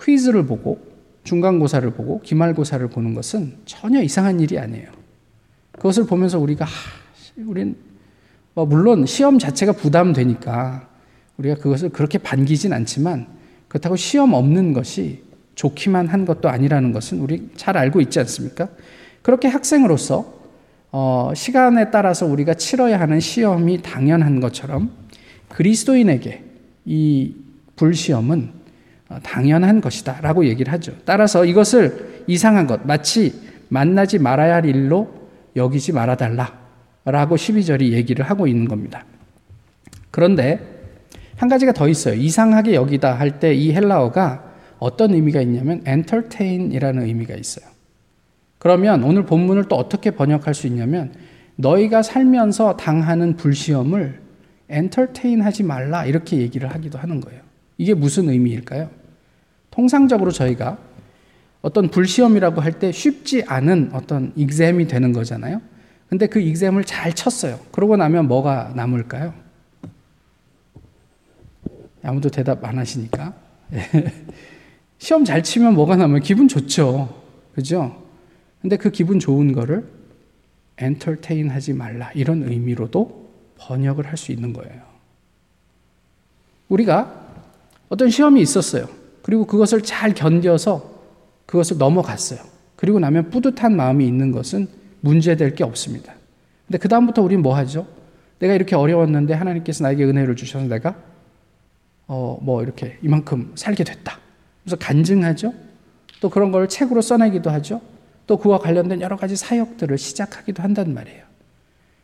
퀴즈를 0.00 0.46
보고 0.46 0.80
중간고사를 1.24 1.90
보고 1.90 2.20
기말고사를 2.20 2.86
보는 2.88 3.14
것은 3.14 3.56
전혀 3.64 4.00
이상한 4.02 4.38
일이 4.40 4.58
아니에요. 4.58 4.90
그것을 5.72 6.06
보면서 6.06 6.38
우리가 6.38 6.64
하, 6.64 6.70
우린 7.46 7.76
뭐 7.76 7.87
물론 8.64 9.06
시험 9.06 9.38
자체가 9.38 9.72
부담되니까 9.72 10.88
우리가 11.36 11.56
그것을 11.56 11.90
그렇게 11.90 12.18
반기진 12.18 12.72
않지만 12.72 13.26
그렇다고 13.68 13.96
시험 13.96 14.34
없는 14.34 14.72
것이 14.72 15.22
좋기만 15.54 16.06
한 16.06 16.24
것도 16.24 16.48
아니라는 16.48 16.92
것은 16.92 17.20
우리 17.20 17.50
잘 17.56 17.76
알고 17.76 18.00
있지 18.00 18.18
않습니까? 18.20 18.68
그렇게 19.22 19.48
학생으로서 19.48 20.38
어, 20.90 21.32
시간에 21.34 21.90
따라서 21.90 22.26
우리가 22.26 22.54
치러야 22.54 22.98
하는 22.98 23.20
시험이 23.20 23.82
당연한 23.82 24.40
것처럼 24.40 24.90
그리스도인에게 25.48 26.44
이 26.86 27.34
불시험은 27.76 28.50
어, 29.10 29.18
당연한 29.22 29.80
것이다 29.80 30.20
라고 30.22 30.46
얘기를 30.46 30.72
하죠. 30.72 30.92
따라서 31.04 31.44
이것을 31.44 32.24
이상한 32.26 32.66
것, 32.66 32.86
마치 32.86 33.34
만나지 33.68 34.18
말아야 34.18 34.56
할 34.56 34.66
일로 34.66 35.12
여기지 35.56 35.92
말아달라 35.92 36.67
라고 37.10 37.36
12절이 37.36 37.92
얘기를 37.92 38.24
하고 38.24 38.46
있는 38.46 38.66
겁니다. 38.66 39.04
그런데 40.10 40.60
한 41.36 41.48
가지가 41.48 41.72
더 41.72 41.88
있어요. 41.88 42.14
이상하게 42.14 42.74
여기다 42.74 43.14
할 43.14 43.38
때 43.38 43.54
이 43.54 43.72
헬라어가 43.72 44.44
어떤 44.78 45.14
의미가 45.14 45.40
있냐면 45.42 45.82
entertain이라는 45.86 47.02
의미가 47.04 47.34
있어요. 47.34 47.66
그러면 48.58 49.04
오늘 49.04 49.24
본문을 49.24 49.64
또 49.68 49.76
어떻게 49.76 50.10
번역할 50.10 50.54
수 50.54 50.66
있냐면 50.66 51.12
너희가 51.56 52.02
살면서 52.02 52.76
당하는 52.76 53.36
불시험을 53.36 54.20
entertain 54.70 55.40
하지 55.42 55.62
말라 55.62 56.04
이렇게 56.04 56.38
얘기를 56.38 56.68
하기도 56.72 56.98
하는 56.98 57.20
거예요. 57.20 57.40
이게 57.78 57.94
무슨 57.94 58.28
의미일까요? 58.28 58.90
통상적으로 59.70 60.30
저희가 60.32 60.78
어떤 61.62 61.88
불시험이라고 61.88 62.60
할 62.60 62.72
때 62.78 62.92
쉽지 62.92 63.44
않은 63.46 63.90
어떤 63.92 64.32
익셈이 64.36 64.86
되는 64.88 65.12
거잖아요. 65.12 65.60
근데 66.08 66.26
그 66.26 66.40
익셈을 66.40 66.84
잘 66.84 67.12
쳤어요. 67.12 67.60
그러고 67.70 67.96
나면 67.96 68.28
뭐가 68.28 68.72
남을까요? 68.74 69.34
아무도 72.02 72.30
대답 72.30 72.64
안 72.64 72.78
하시니까. 72.78 73.34
시험 74.98 75.24
잘 75.24 75.42
치면 75.42 75.74
뭐가 75.74 75.96
남아요? 75.96 76.20
기분 76.20 76.48
좋죠. 76.48 77.22
그죠? 77.54 78.02
근데 78.62 78.76
그 78.76 78.90
기분 78.90 79.18
좋은 79.18 79.52
거를 79.52 79.86
엔터테인 80.78 81.50
하지 81.50 81.72
말라. 81.72 82.10
이런 82.14 82.42
의미로도 82.42 83.28
번역을 83.58 84.06
할 84.06 84.16
수 84.16 84.32
있는 84.32 84.52
거예요. 84.52 84.82
우리가 86.68 87.26
어떤 87.88 88.10
시험이 88.10 88.40
있었어요. 88.42 88.88
그리고 89.22 89.46
그것을 89.46 89.82
잘 89.82 90.14
견뎌서 90.14 90.98
그것을 91.46 91.78
넘어갔어요. 91.78 92.40
그리고 92.76 92.98
나면 92.98 93.30
뿌듯한 93.30 93.76
마음이 93.76 94.06
있는 94.06 94.32
것은 94.32 94.68
문제될 95.00 95.54
게 95.54 95.64
없습니다. 95.64 96.14
근데 96.66 96.78
그다음부터 96.78 97.22
우리는 97.22 97.42
뭐 97.42 97.56
하죠? 97.56 97.86
내가 98.38 98.54
이렇게 98.54 98.76
어려웠는데 98.76 99.34
하나님께서 99.34 99.84
나에게 99.84 100.04
은혜를 100.04 100.36
주셔서 100.36 100.66
내가 100.66 100.96
어, 102.06 102.38
뭐 102.42 102.62
이렇게 102.62 102.98
이만큼 103.02 103.52
살게 103.54 103.84
됐다. 103.84 104.18
그래서 104.64 104.76
간증하죠. 104.76 105.52
또 106.20 106.30
그런 106.30 106.52
걸 106.52 106.68
책으로 106.68 107.00
써내기도 107.00 107.50
하죠. 107.50 107.80
또 108.26 108.36
그와 108.36 108.58
관련된 108.58 109.00
여러 109.00 109.16
가지 109.16 109.36
사역들을 109.36 109.96
시작하기도 109.96 110.62
한단 110.62 110.94
말이에요. 110.94 111.24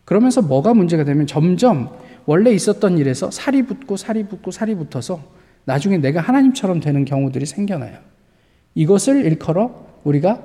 그러면서 0.05 0.43
뭐가 0.43 0.75
문제가 0.75 1.05
되면 1.05 1.27
점점 1.27 1.91
원래 2.27 2.51
있었던 2.53 2.99
일에서 2.99 3.31
살이 3.31 3.63
붙고 3.63 3.97
살이 3.97 4.25
붙고 4.25 4.51
살이 4.51 4.75
붙어서 4.75 5.21
나중에 5.65 5.99
내가 5.99 6.21
하나님처럼 6.21 6.81
되는 6.81 7.05
경우들이 7.05 7.47
생겨나요. 7.47 7.99
이것을 8.75 9.25
일컬어 9.25 10.01
우리가 10.05 10.43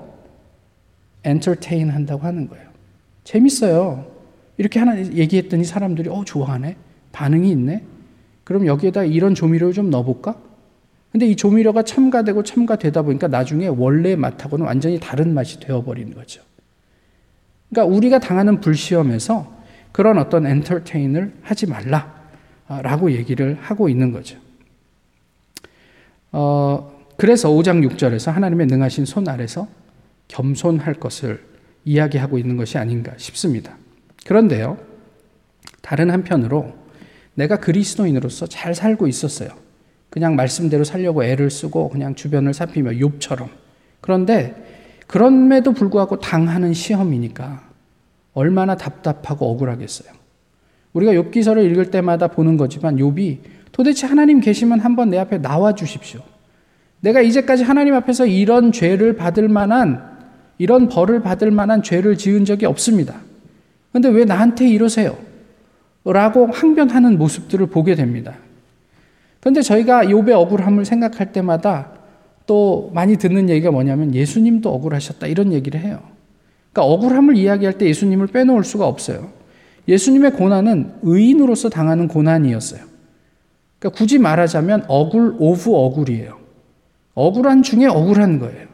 엔터테인 1.24 1.90
한다고 1.90 2.24
하는 2.24 2.48
거예요. 2.48 2.68
재밌어요. 3.24 4.12
이렇게 4.58 4.80
하나 4.80 4.98
얘기했더니 4.98 5.64
사람들이 5.64 6.10
어 6.10 6.24
좋아하네. 6.26 6.76
반응이 7.12 7.50
있네. 7.52 7.84
그럼 8.44 8.66
여기에다 8.66 9.04
이런 9.04 9.36
조미료를 9.36 9.74
좀 9.74 9.90
넣어볼까? 9.90 10.36
근데 11.12 11.26
이 11.28 11.36
조미료가 11.36 11.84
첨가되고 11.84 12.44
첨가되다 12.44 13.02
보니까 13.02 13.28
나중에 13.28 13.68
원래 13.68 14.16
맛하고는 14.16 14.66
완전히 14.66 15.00
다른 15.00 15.34
맛이 15.34 15.60
되어버리는 15.60 16.14
거죠. 16.14 16.42
그러니까 17.70 17.96
우리가 17.96 18.20
당하는 18.20 18.60
불시험에서 18.62 19.60
그런 19.92 20.18
어떤 20.18 20.46
엔터테인을 20.46 21.34
하지 21.42 21.68
말라라고 21.68 23.12
얘기를 23.12 23.58
하고 23.60 23.90
있는 23.90 24.12
거죠. 24.12 24.38
어, 26.32 26.92
그래서 27.18 27.50
5장 27.50 27.88
6절에서 27.90 28.32
하나님의 28.32 28.68
능하신 28.68 29.06
손 29.06 29.28
아래서 29.28 29.68
겸손할 30.30 30.94
것을 30.94 31.44
이야기하고 31.84 32.38
있는 32.38 32.56
것이 32.56 32.78
아닌가 32.78 33.12
싶습니다. 33.18 33.76
그런데요, 34.26 34.78
다른 35.82 36.10
한편으로 36.10 36.74
내가 37.34 37.58
그리스도인으로서 37.58 38.48
잘 38.48 38.74
살고 38.74 39.08
있었어요. 39.08 39.50
그냥 40.10 40.36
말씀대로 40.36 40.84
살려고 40.84 41.24
애를 41.24 41.50
쓰고 41.50 41.90
그냥 41.90 42.16
주변을 42.16 42.54
살피며 42.54 42.92
욥처럼. 42.92 43.50
그런데 44.02 44.56
그럼에도 45.08 45.72
불구하고 45.74 46.20
당하는 46.20 46.74
시험이니까 46.74 47.68
얼마나 48.34 48.76
답답하고 48.76 49.50
억울하겠어요. 49.52 50.12
우리가 50.94 51.14
욥기서를 51.14 51.70
읽을 51.72 51.92
때마다 51.92 52.28
보는 52.28 52.58
거지만 52.58 52.98
욥이 52.98 53.40
도대체 53.72 54.08
하나님 54.08 54.40
계시면 54.40 54.80
한번 54.80 55.10
내 55.10 55.18
앞에 55.18 55.40
나와 55.40 55.74
주십시오. 55.74 56.22
내가 57.02 57.22
이제까지 57.22 57.64
하나님 57.64 57.94
앞에서 57.94 58.26
이런 58.26 58.72
죄를 58.72 59.16
받을 59.16 59.48
만한 59.48 60.09
이런 60.60 60.90
벌을 60.90 61.22
받을 61.22 61.50
만한 61.50 61.82
죄를 61.82 62.18
지은 62.18 62.46
적이 62.46 62.68
없습니다. 62.68 63.16
근데 63.92 64.10
왜 64.10 64.26
나한테 64.26 64.70
이러세요? 64.70 65.18
라고 66.04 66.48
항변하는 66.48 67.18
모습들을 67.18 67.66
보게 67.68 67.96
됩니다. 67.96 68.36
그런데 69.40 69.62
저희가 69.62 70.04
욥의 70.04 70.32
억울함을 70.32 70.86
생각할 70.86 71.32
때마다 71.32 71.92
또 72.46 72.92
많이 72.94 73.18
듣는 73.18 73.50
얘기가 73.50 73.72
뭐냐면 73.72 74.14
예수님도 74.14 74.70
억울하셨다 74.74 75.28
이런 75.28 75.54
얘기를 75.54 75.80
해요. 75.80 76.02
그러니까 76.72 76.94
억울함을 76.94 77.38
이야기할 77.38 77.78
때 77.78 77.88
예수님을 77.88 78.28
빼놓을 78.28 78.64
수가 78.64 78.86
없어요. 78.86 79.32
예수님의 79.88 80.34
고난은 80.34 80.92
의인으로서 81.02 81.70
당하는 81.70 82.08
고난이었어요. 82.08 82.82
그러니까 83.80 83.98
굳이 83.98 84.20
말하자면 84.20 84.86
억울 84.88 85.36
of 85.40 85.74
억울이에요. 85.74 86.38
억울한 87.14 87.64
중에 87.64 87.86
억울한 87.86 88.40
거예요. 88.40 88.69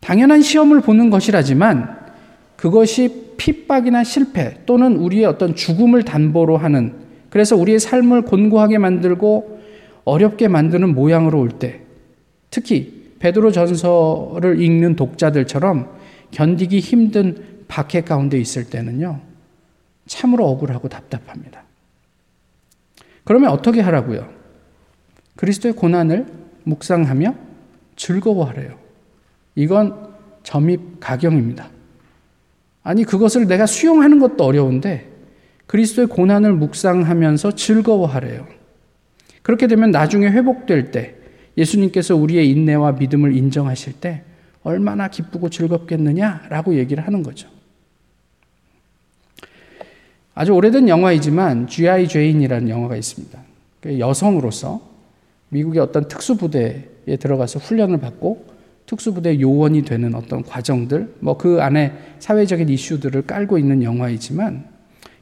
당연한 0.00 0.42
시험을 0.42 0.80
보는 0.80 1.10
것이라지만 1.10 1.96
그것이 2.56 3.34
핍박이나 3.36 4.04
실패 4.04 4.58
또는 4.66 4.96
우리의 4.96 5.24
어떤 5.24 5.54
죽음을 5.54 6.02
담보로 6.02 6.56
하는 6.56 6.94
그래서 7.30 7.56
우리의 7.56 7.78
삶을 7.78 8.22
곤고하게 8.22 8.78
만들고 8.78 9.60
어렵게 10.04 10.48
만드는 10.48 10.94
모양으로 10.94 11.38
올 11.38 11.50
때, 11.50 11.82
특히 12.50 13.12
베드로 13.18 13.52
전서를 13.52 14.60
읽는 14.62 14.96
독자들처럼 14.96 15.90
견디기 16.30 16.80
힘든 16.80 17.64
박해 17.68 18.02
가운데 18.02 18.40
있을 18.40 18.64
때는요, 18.64 19.20
참으로 20.06 20.46
억울하고 20.46 20.88
답답합니다. 20.88 21.62
그러면 23.24 23.50
어떻게 23.50 23.82
하라고요? 23.82 24.26
그리스도의 25.36 25.74
고난을 25.74 26.26
묵상하며 26.64 27.34
즐거워하래요. 27.96 28.87
이건 29.58 30.14
점입 30.44 31.00
가경입니다. 31.00 31.68
아니, 32.84 33.02
그것을 33.02 33.48
내가 33.48 33.66
수용하는 33.66 34.20
것도 34.20 34.44
어려운데 34.44 35.10
그리스도의 35.66 36.06
고난을 36.06 36.52
묵상하면서 36.52 37.56
즐거워하래요. 37.56 38.46
그렇게 39.42 39.66
되면 39.66 39.90
나중에 39.90 40.28
회복될 40.28 40.92
때 40.92 41.16
예수님께서 41.56 42.14
우리의 42.14 42.48
인내와 42.50 42.92
믿음을 42.92 43.36
인정하실 43.36 43.94
때 43.94 44.22
얼마나 44.62 45.08
기쁘고 45.08 45.50
즐겁겠느냐라고 45.50 46.76
얘기를 46.76 47.04
하는 47.04 47.24
거죠. 47.24 47.48
아주 50.36 50.52
오래된 50.52 50.88
영화이지만 50.88 51.66
G.I. 51.66 52.06
죄인이라는 52.06 52.68
영화가 52.68 52.94
있습니다. 52.94 53.36
그 53.80 53.98
여성으로서 53.98 54.88
미국의 55.48 55.82
어떤 55.82 56.06
특수부대에 56.06 57.16
들어가서 57.18 57.58
훈련을 57.58 57.98
받고 57.98 58.57
특수부대 58.88 59.38
요원이 59.40 59.82
되는 59.82 60.14
어떤 60.14 60.42
과정들, 60.42 61.14
뭐 61.20 61.36
그 61.36 61.60
안에 61.62 61.92
사회적인 62.18 62.68
이슈들을 62.68 63.22
깔고 63.22 63.58
있는 63.58 63.82
영화이지만 63.82 64.64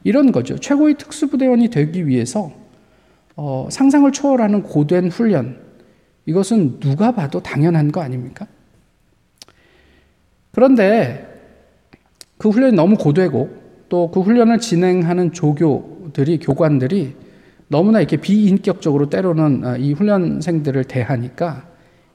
이런 0.03 0.31
거죠. 0.31 0.57
최고의 0.57 0.95
특수부대원이 0.95 1.69
되기 1.69 2.07
위해서 2.07 2.51
어, 3.35 3.67
상상을 3.69 4.11
초월하는 4.11 4.63
고된 4.63 5.09
훈련, 5.09 5.57
이것은 6.25 6.79
누가 6.79 7.11
봐도 7.11 7.41
당연한 7.41 7.91
거 7.91 8.01
아닙니까? 8.01 8.47
그런데 10.51 11.27
그 12.37 12.49
훈련이 12.49 12.75
너무 12.75 12.97
고되고 12.97 13.67
또 13.89 14.11
그 14.11 14.21
훈련을 14.21 14.59
진행하는 14.59 15.31
조교들이 15.31 16.39
교관들이 16.39 17.15
너무나 17.67 17.99
이렇게 17.99 18.17
비인격적으로 18.17 19.09
때로는 19.09 19.65
어, 19.65 19.77
이 19.77 19.93
훈련생들을 19.93 20.85
대하니까 20.85 21.67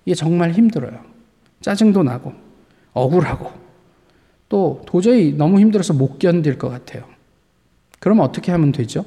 이게 0.05 0.15
정말 0.15 0.51
힘들어요. 0.53 1.12
짜증도 1.63 2.03
나고 2.03 2.33
억울하고 2.93 3.51
또 4.49 4.83
도저히 4.87 5.33
너무 5.37 5.59
힘들어서 5.61 5.95
못 5.95 6.19
견딜 6.19 6.59
것 6.59 6.69
같아요. 6.69 7.05
그러면 8.01 8.25
어떻게 8.25 8.53
하면 8.53 8.73
되죠? 8.73 9.05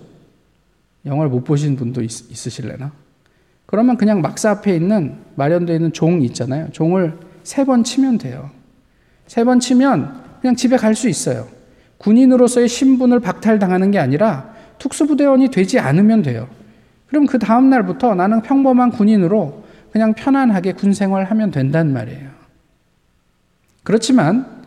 영화를 1.06 1.30
못 1.30 1.44
보신 1.44 1.76
분도 1.76 2.02
있, 2.02 2.32
있으실래나? 2.32 2.92
그러면 3.68 3.98
그냥 3.98 4.22
막사 4.22 4.52
앞에 4.52 4.76
있는 4.76 5.18
마련되어 5.36 5.76
있는 5.76 5.94
종 5.94 6.22
있잖아요. 6.24 6.70
종을 6.72 7.18
세 7.44 7.64
번 7.64 7.84
치면 7.84 8.18
돼요. 8.18 8.50
세 9.28 9.44
번 9.44 9.60
치면 9.60 10.24
그냥 10.42 10.56
집에 10.56 10.78
갈 10.78 10.96
수 10.96 11.10
있어요. 11.10 11.48
군인으로서의 11.98 12.68
신분을 12.68 13.20
박탈당하는 13.20 13.92
게 13.92 14.00
아니라 14.00 14.54
특수부대원이 14.80 15.50
되지 15.50 15.80
않으면 15.80 16.22
돼요. 16.24 16.48
그럼 17.08 17.26
그 17.26 17.38
다음 17.40 17.70
날부터 17.70 18.16
나는 18.16 18.42
평범한 18.42 18.92
군인으로 18.92 19.64
그냥 19.92 20.14
편안하게 20.14 20.74
군 20.74 20.94
생활하면 20.94 21.52
된단 21.52 21.94
말이에요. 21.94 22.35
그렇지만 23.86 24.66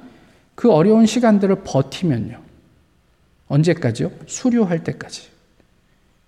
그 0.55 0.73
어려운 0.73 1.07
시간들을 1.07 1.65
버티면요. 1.65 2.41
언제까지요? 3.49 4.13
수료할 4.27 4.85
때까지. 4.85 5.29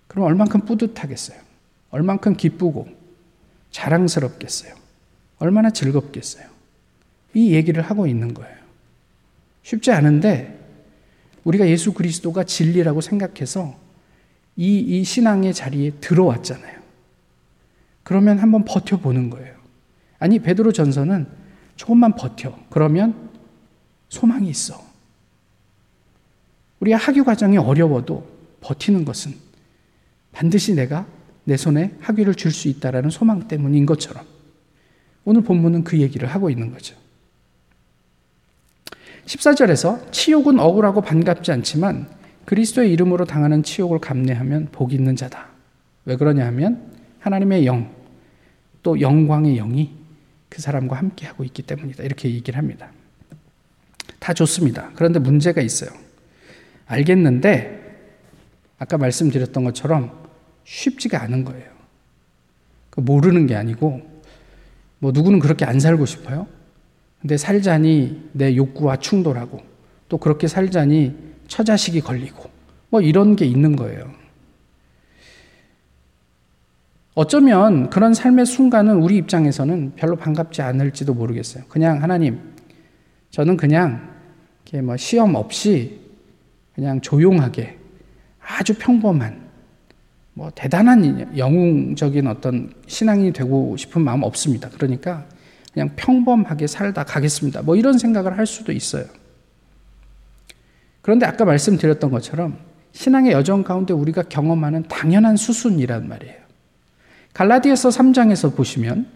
그럼 0.08 0.26
얼만큼 0.26 0.62
뿌듯하겠어요? 0.62 1.38
얼만큼 1.90 2.36
기쁘고 2.36 2.88
자랑스럽겠어요? 3.70 4.74
얼마나 5.38 5.70
즐겁겠어요? 5.70 6.48
이 7.34 7.54
얘기를 7.54 7.80
하고 7.80 8.08
있는 8.08 8.34
거예요. 8.34 8.56
쉽지 9.62 9.92
않은데 9.92 10.58
우리가 11.44 11.68
예수 11.68 11.92
그리스도가 11.92 12.42
진리라고 12.42 13.00
생각해서 13.00 13.78
이, 14.56 14.80
이 14.80 15.04
신앙의 15.04 15.54
자리에 15.54 15.92
들어왔잖아요. 16.00 16.80
그러면 18.02 18.40
한번 18.40 18.64
버텨보는 18.64 19.30
거예요. 19.30 19.54
아니, 20.18 20.40
베드로 20.40 20.72
전서는 20.72 21.39
조금만 21.80 22.14
버텨. 22.14 22.54
그러면 22.68 23.30
소망이 24.10 24.50
있어. 24.50 24.78
우리가 26.80 26.98
학위 26.98 27.22
과정이 27.22 27.56
어려워도 27.56 28.28
버티는 28.60 29.06
것은 29.06 29.34
반드시 30.30 30.74
내가 30.74 31.06
내 31.44 31.56
손에 31.56 31.94
학위를 32.00 32.34
줄 32.34 32.52
수 32.52 32.68
있다라는 32.68 33.08
소망 33.08 33.48
때문인 33.48 33.86
것처럼 33.86 34.26
오늘 35.24 35.40
본문은 35.40 35.84
그 35.84 35.98
얘기를 35.98 36.28
하고 36.28 36.50
있는 36.50 36.70
거죠. 36.70 36.94
14절에서 39.24 40.12
치욕은 40.12 40.60
억울하고 40.60 41.00
반갑지 41.00 41.50
않지만 41.50 42.10
그리스도의 42.44 42.92
이름으로 42.92 43.24
당하는 43.24 43.62
치욕을 43.62 44.00
감내하면 44.00 44.68
복 44.70 44.92
있는 44.92 45.16
자다. 45.16 45.46
왜 46.04 46.16
그러냐 46.16 46.44
하면 46.48 46.92
하나님의 47.20 47.64
영, 47.64 47.90
또 48.82 49.00
영광의 49.00 49.56
영이 49.56 49.99
그 50.50 50.60
사람과 50.60 50.96
함께 50.96 51.26
하고 51.26 51.44
있기 51.44 51.62
때문이다. 51.62 52.02
이렇게 52.02 52.28
얘기를 52.28 52.58
합니다. 52.58 52.90
다 54.18 54.34
좋습니다. 54.34 54.90
그런데 54.96 55.18
문제가 55.18 55.62
있어요. 55.62 55.90
알겠는데 56.86 57.78
아까 58.78 58.98
말씀드렸던 58.98 59.64
것처럼 59.64 60.28
쉽지가 60.64 61.22
않은 61.22 61.44
거예요. 61.44 61.70
그 62.90 63.00
모르는 63.00 63.46
게 63.46 63.54
아니고 63.54 64.02
뭐 64.98 65.12
누구는 65.12 65.38
그렇게 65.38 65.64
안 65.64 65.78
살고 65.78 66.04
싶어요. 66.04 66.46
근데 67.20 67.36
살자니 67.36 68.30
내 68.32 68.56
욕구와 68.56 68.96
충돌하고 68.96 69.62
또 70.08 70.18
그렇게 70.18 70.48
살자니 70.48 71.14
처자식이 71.46 72.00
걸리고 72.00 72.50
뭐 72.88 73.00
이런 73.00 73.36
게 73.36 73.44
있는 73.44 73.76
거예요. 73.76 74.12
어쩌면 77.14 77.90
그런 77.90 78.14
삶의 78.14 78.46
순간은 78.46 78.96
우리 78.96 79.16
입장에서는 79.16 79.92
별로 79.96 80.16
반갑지 80.16 80.62
않을지도 80.62 81.12
모르겠어요. 81.14 81.64
그냥 81.68 82.02
하나님, 82.02 82.38
저는 83.30 83.56
그냥 83.56 84.10
뭐 84.84 84.96
시험 84.96 85.34
없이 85.34 86.00
그냥 86.74 87.00
조용하게 87.00 87.76
아주 88.40 88.74
평범한 88.78 89.48
뭐 90.34 90.50
대단한 90.54 91.36
영웅적인 91.36 92.26
어떤 92.28 92.72
신앙이 92.86 93.32
되고 93.32 93.76
싶은 93.76 94.02
마음 94.02 94.22
없습니다. 94.22 94.68
그러니까 94.70 95.26
그냥 95.72 95.90
평범하게 95.96 96.68
살다 96.68 97.04
가겠습니다. 97.04 97.62
뭐 97.62 97.74
이런 97.74 97.98
생각을 97.98 98.38
할 98.38 98.46
수도 98.46 98.70
있어요. 98.72 99.04
그런데 101.02 101.26
아까 101.26 101.44
말씀드렸던 101.44 102.10
것처럼 102.10 102.58
신앙의 102.92 103.32
여정 103.32 103.64
가운데 103.64 103.92
우리가 103.92 104.22
경험하는 104.22 104.84
당연한 104.84 105.36
수순이란 105.36 106.08
말이에요. 106.08 106.40
갈라디아서 107.32 107.90
3장에서 107.90 108.54
보시면 108.54 109.06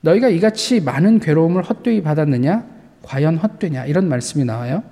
너희가 0.00 0.28
이같이 0.28 0.80
많은 0.80 1.20
괴로움을 1.20 1.62
헛되이 1.62 2.02
받았느냐? 2.02 2.64
과연 3.02 3.36
헛되냐? 3.36 3.86
이런 3.86 4.08
말씀이 4.08 4.44
나와요. 4.44 4.82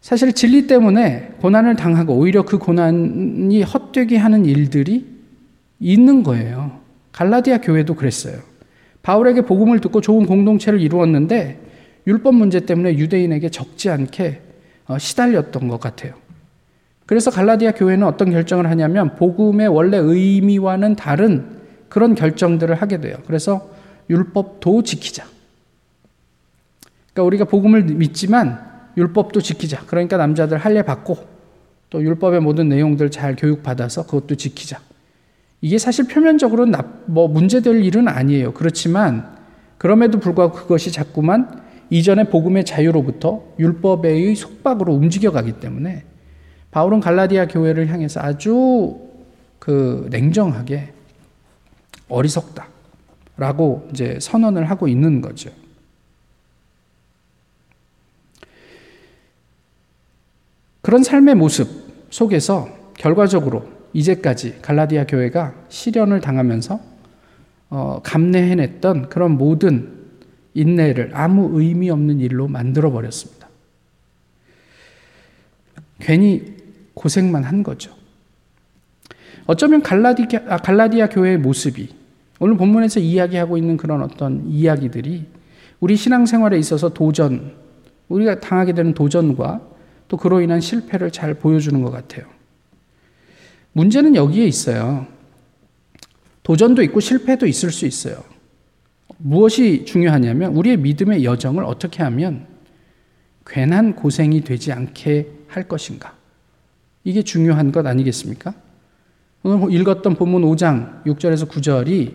사실 0.00 0.32
진리 0.32 0.66
때문에 0.66 1.34
고난을 1.40 1.74
당하고 1.76 2.14
오히려 2.14 2.44
그 2.44 2.58
고난이 2.58 3.62
헛되게 3.62 4.16
하는 4.16 4.44
일들이 4.44 5.04
있는 5.80 6.22
거예요. 6.22 6.80
갈라디아 7.12 7.58
교회도 7.58 7.94
그랬어요. 7.94 8.38
바울에게 9.02 9.42
복음을 9.42 9.80
듣고 9.80 10.00
좋은 10.00 10.26
공동체를 10.26 10.80
이루었는데 10.80 11.60
율법 12.06 12.34
문제 12.34 12.60
때문에 12.60 12.96
유대인에게 12.98 13.50
적지 13.50 13.90
않게 13.90 14.42
어, 14.86 14.98
시달렸던 14.98 15.68
것 15.68 15.80
같아요. 15.80 16.14
그래서 17.06 17.30
갈라디아 17.30 17.72
교회는 17.72 18.06
어떤 18.06 18.30
결정을 18.30 18.68
하냐면 18.68 19.14
복음의 19.14 19.68
원래 19.68 19.96
의미와는 19.96 20.96
다른 20.96 21.56
그런 21.88 22.14
결정들을 22.14 22.74
하게 22.74 23.00
돼요. 23.00 23.16
그래서 23.26 23.70
율법도 24.10 24.82
지키자. 24.82 25.24
그러니까 27.12 27.22
우리가 27.22 27.44
복음을 27.44 27.84
믿지만 27.84 28.60
율법도 28.96 29.40
지키자. 29.40 29.84
그러니까 29.86 30.16
남자들 30.16 30.58
할례 30.58 30.82
받고 30.82 31.16
또 31.90 32.02
율법의 32.02 32.40
모든 32.40 32.68
내용들 32.68 33.10
잘 33.10 33.36
교육받아서 33.36 34.06
그것도 34.06 34.34
지키자. 34.34 34.80
이게 35.60 35.78
사실 35.78 36.08
표면적으로는 36.08 36.72
나, 36.72 36.84
뭐 37.06 37.28
문제될 37.28 37.84
일은 37.84 38.08
아니에요. 38.08 38.52
그렇지만 38.52 39.36
그럼에도 39.78 40.18
불구하고 40.18 40.54
그것이 40.54 40.90
자꾸만 40.90 41.62
이전의 41.90 42.30
복음의 42.30 42.64
자유로부터 42.64 43.44
율법의 43.58 44.34
속박으로 44.34 44.92
움직여가기 44.94 45.52
때문에 45.60 46.04
바울은 46.76 47.00
갈라디아 47.00 47.48
교회를 47.48 47.88
향해서 47.88 48.20
아주 48.20 49.00
그 49.58 50.06
냉정하게 50.10 50.92
어리석다라고 52.10 53.88
이제 53.90 54.18
선언을 54.20 54.68
하고 54.68 54.86
있는 54.86 55.22
거죠. 55.22 55.50
그런 60.82 61.02
삶의 61.02 61.36
모습 61.36 61.66
속에서 62.10 62.68
결과적으로 62.92 63.66
이제까지 63.94 64.58
갈라디아 64.60 65.06
교회가 65.06 65.54
시련을 65.70 66.20
당하면서 66.20 66.78
어, 67.70 68.00
감내해냈던 68.02 69.08
그런 69.08 69.38
모든 69.38 69.94
인내를 70.52 71.12
아무 71.14 71.58
의미 71.58 71.88
없는 71.88 72.20
일로 72.20 72.48
만들어 72.48 72.90
버렸습니다. 72.90 73.48
괜히 76.00 76.55
고생만 76.96 77.44
한 77.44 77.62
거죠. 77.62 77.94
어쩌면 79.46 79.82
갈라디아, 79.82 80.40
아, 80.48 80.56
갈라디아 80.56 81.08
교회의 81.08 81.38
모습이 81.38 81.88
오늘 82.40 82.56
본문에서 82.56 83.00
이야기하고 83.00 83.56
있는 83.56 83.76
그런 83.76 84.02
어떤 84.02 84.46
이야기들이 84.48 85.26
우리 85.78 85.94
신앙생활에 85.94 86.58
있어서 86.58 86.88
도전, 86.88 87.54
우리가 88.08 88.40
당하게 88.40 88.72
되는 88.72 88.94
도전과 88.94 89.60
또 90.08 90.16
그로 90.16 90.40
인한 90.40 90.60
실패를 90.60 91.10
잘 91.10 91.34
보여주는 91.34 91.80
것 91.82 91.90
같아요. 91.90 92.26
문제는 93.72 94.14
여기에 94.14 94.46
있어요. 94.46 95.06
도전도 96.42 96.82
있고 96.84 97.00
실패도 97.00 97.46
있을 97.46 97.70
수 97.70 97.86
있어요. 97.86 98.24
무엇이 99.18 99.84
중요하냐면 99.84 100.56
우리의 100.56 100.78
믿음의 100.78 101.24
여정을 101.24 101.64
어떻게 101.64 102.02
하면 102.02 102.46
괜한 103.44 103.94
고생이 103.94 104.42
되지 104.42 104.72
않게 104.72 105.30
할 105.48 105.68
것인가. 105.68 106.15
이게 107.06 107.22
중요한 107.22 107.70
것 107.70 107.86
아니겠습니까? 107.86 108.52
오늘 109.44 109.72
읽었던 109.72 110.16
본문 110.16 110.42
5장 110.42 111.04
6절에서 111.04 111.48
9절이 111.48 112.12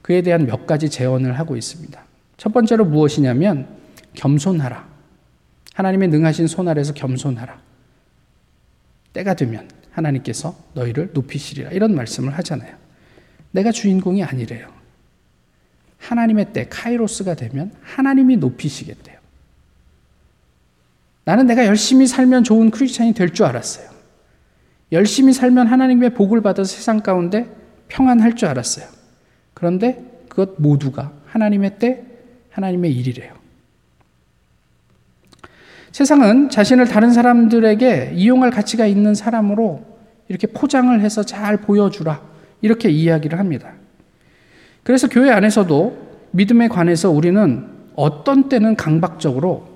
그에 0.00 0.22
대한 0.22 0.46
몇 0.46 0.64
가지 0.64 0.88
제언을 0.88 1.36
하고 1.40 1.56
있습니다. 1.56 2.00
첫 2.36 2.52
번째로 2.52 2.84
무엇이냐면 2.84 3.66
겸손하라. 4.14 4.86
하나님의 5.74 6.08
능하신 6.10 6.46
손 6.46 6.68
아래서 6.68 6.94
겸손하라. 6.94 7.60
때가 9.12 9.34
되면 9.34 9.68
하나님께서 9.90 10.56
너희를 10.74 11.10
높이시리라. 11.14 11.72
이런 11.72 11.96
말씀을 11.96 12.32
하잖아요. 12.38 12.76
내가 13.50 13.72
주인공이 13.72 14.22
아니래요. 14.22 14.68
하나님의 15.98 16.52
때, 16.52 16.68
카이로스가 16.70 17.34
되면 17.34 17.72
하나님이 17.82 18.36
높이시겠대요. 18.36 19.18
나는 21.24 21.48
내가 21.48 21.66
열심히 21.66 22.06
살면 22.06 22.44
좋은 22.44 22.70
크리스찬이 22.70 23.14
될 23.14 23.30
줄 23.30 23.46
알았어요. 23.46 23.97
열심히 24.92 25.32
살면 25.32 25.66
하나님의 25.66 26.14
복을 26.14 26.40
받아서 26.40 26.74
세상 26.74 27.00
가운데 27.00 27.46
평안할 27.88 28.36
줄 28.36 28.48
알았어요. 28.48 28.86
그런데 29.54 30.04
그것 30.28 30.54
모두가 30.58 31.12
하나님의 31.26 31.78
때, 31.78 32.04
하나님의 32.50 32.92
일이래요. 32.92 33.34
세상은 35.92 36.48
자신을 36.48 36.86
다른 36.86 37.12
사람들에게 37.12 38.12
이용할 38.14 38.50
가치가 38.50 38.86
있는 38.86 39.14
사람으로 39.14 39.84
이렇게 40.28 40.46
포장을 40.46 41.00
해서 41.00 41.22
잘 41.22 41.56
보여주라. 41.58 42.22
이렇게 42.60 42.88
이야기를 42.88 43.38
합니다. 43.38 43.72
그래서 44.82 45.08
교회 45.08 45.30
안에서도 45.30 46.08
믿음에 46.30 46.68
관해서 46.68 47.10
우리는 47.10 47.66
어떤 47.94 48.48
때는 48.48 48.76
강박적으로 48.76 49.68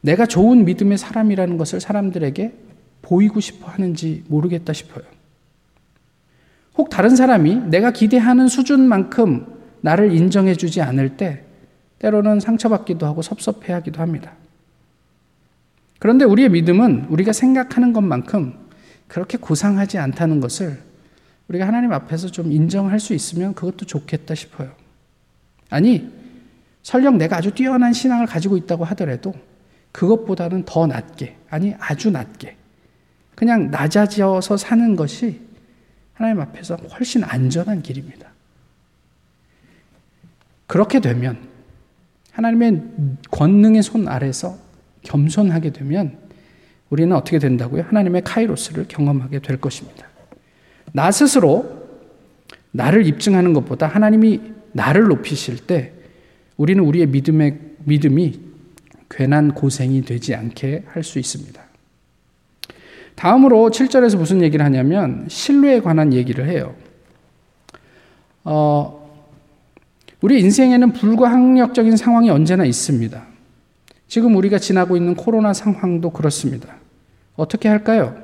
내가 0.00 0.26
좋은 0.26 0.64
믿음의 0.64 0.98
사람이라는 0.98 1.56
것을 1.56 1.80
사람들에게 1.80 2.52
보이고 3.06 3.38
싶어 3.38 3.70
하는지 3.70 4.24
모르겠다 4.26 4.72
싶어요. 4.72 5.04
혹 6.76 6.90
다른 6.90 7.14
사람이 7.14 7.68
내가 7.68 7.92
기대하는 7.92 8.48
수준만큼 8.48 9.46
나를 9.80 10.12
인정해 10.12 10.56
주지 10.56 10.82
않을 10.82 11.16
때 11.16 11.44
때로는 12.00 12.40
상처받기도 12.40 13.06
하고 13.06 13.22
섭섭해 13.22 13.72
하기도 13.72 14.02
합니다. 14.02 14.32
그런데 16.00 16.24
우리의 16.24 16.50
믿음은 16.50 17.06
우리가 17.08 17.32
생각하는 17.32 17.92
것만큼 17.92 18.54
그렇게 19.06 19.38
고상하지 19.38 19.98
않다는 19.98 20.40
것을 20.40 20.78
우리가 21.46 21.66
하나님 21.66 21.92
앞에서 21.92 22.28
좀 22.28 22.50
인정할 22.50 22.98
수 22.98 23.14
있으면 23.14 23.54
그것도 23.54 23.86
좋겠다 23.86 24.34
싶어요. 24.34 24.72
아니, 25.70 26.10
설령 26.82 27.18
내가 27.18 27.36
아주 27.36 27.52
뛰어난 27.52 27.92
신앙을 27.92 28.26
가지고 28.26 28.56
있다고 28.56 28.84
하더라도 28.84 29.32
그것보다는 29.92 30.64
더 30.64 30.88
낮게, 30.88 31.36
아니, 31.48 31.74
아주 31.78 32.10
낮게, 32.10 32.56
그냥 33.36 33.70
낮아져서 33.70 34.56
사는 34.56 34.96
것이 34.96 35.40
하나님 36.14 36.40
앞에서 36.40 36.74
훨씬 36.76 37.22
안전한 37.22 37.82
길입니다. 37.82 38.28
그렇게 40.66 40.98
되면 40.98 41.38
하나님의 42.32 42.82
권능의 43.30 43.82
손 43.82 44.08
아래서 44.08 44.58
겸손하게 45.02 45.70
되면 45.70 46.18
우리는 46.90 47.14
어떻게 47.14 47.38
된다고요? 47.38 47.82
하나님의 47.82 48.24
카이로스를 48.24 48.86
경험하게 48.88 49.40
될 49.40 49.60
것입니다. 49.60 50.08
나 50.92 51.10
스스로 51.12 51.86
나를 52.72 53.06
입증하는 53.06 53.52
것보다 53.52 53.86
하나님이 53.86 54.40
나를 54.72 55.04
높이실 55.04 55.66
때 55.66 55.92
우리는 56.56 56.82
우리의 56.82 57.06
믿음의 57.08 57.60
믿음이 57.84 58.40
괜한 59.10 59.52
고생이 59.52 60.02
되지 60.02 60.34
않게 60.34 60.84
할 60.86 61.02
수 61.02 61.18
있습니다. 61.18 61.65
다음으로 63.16 63.70
7절에서 63.70 64.18
무슨 64.18 64.42
얘기를 64.42 64.64
하냐면 64.64 65.26
신뢰에 65.28 65.80
관한 65.80 66.12
얘기를 66.12 66.48
해요. 66.48 66.74
어, 68.44 69.10
우리 70.20 70.40
인생에는 70.40 70.92
불가항력적인 70.92 71.96
상황이 71.96 72.30
언제나 72.30 72.64
있습니다. 72.64 73.26
지금 74.06 74.36
우리가 74.36 74.58
지나고 74.58 74.96
있는 74.96 75.14
코로나 75.14 75.52
상황도 75.52 76.10
그렇습니다. 76.10 76.76
어떻게 77.34 77.68
할까요? 77.68 78.16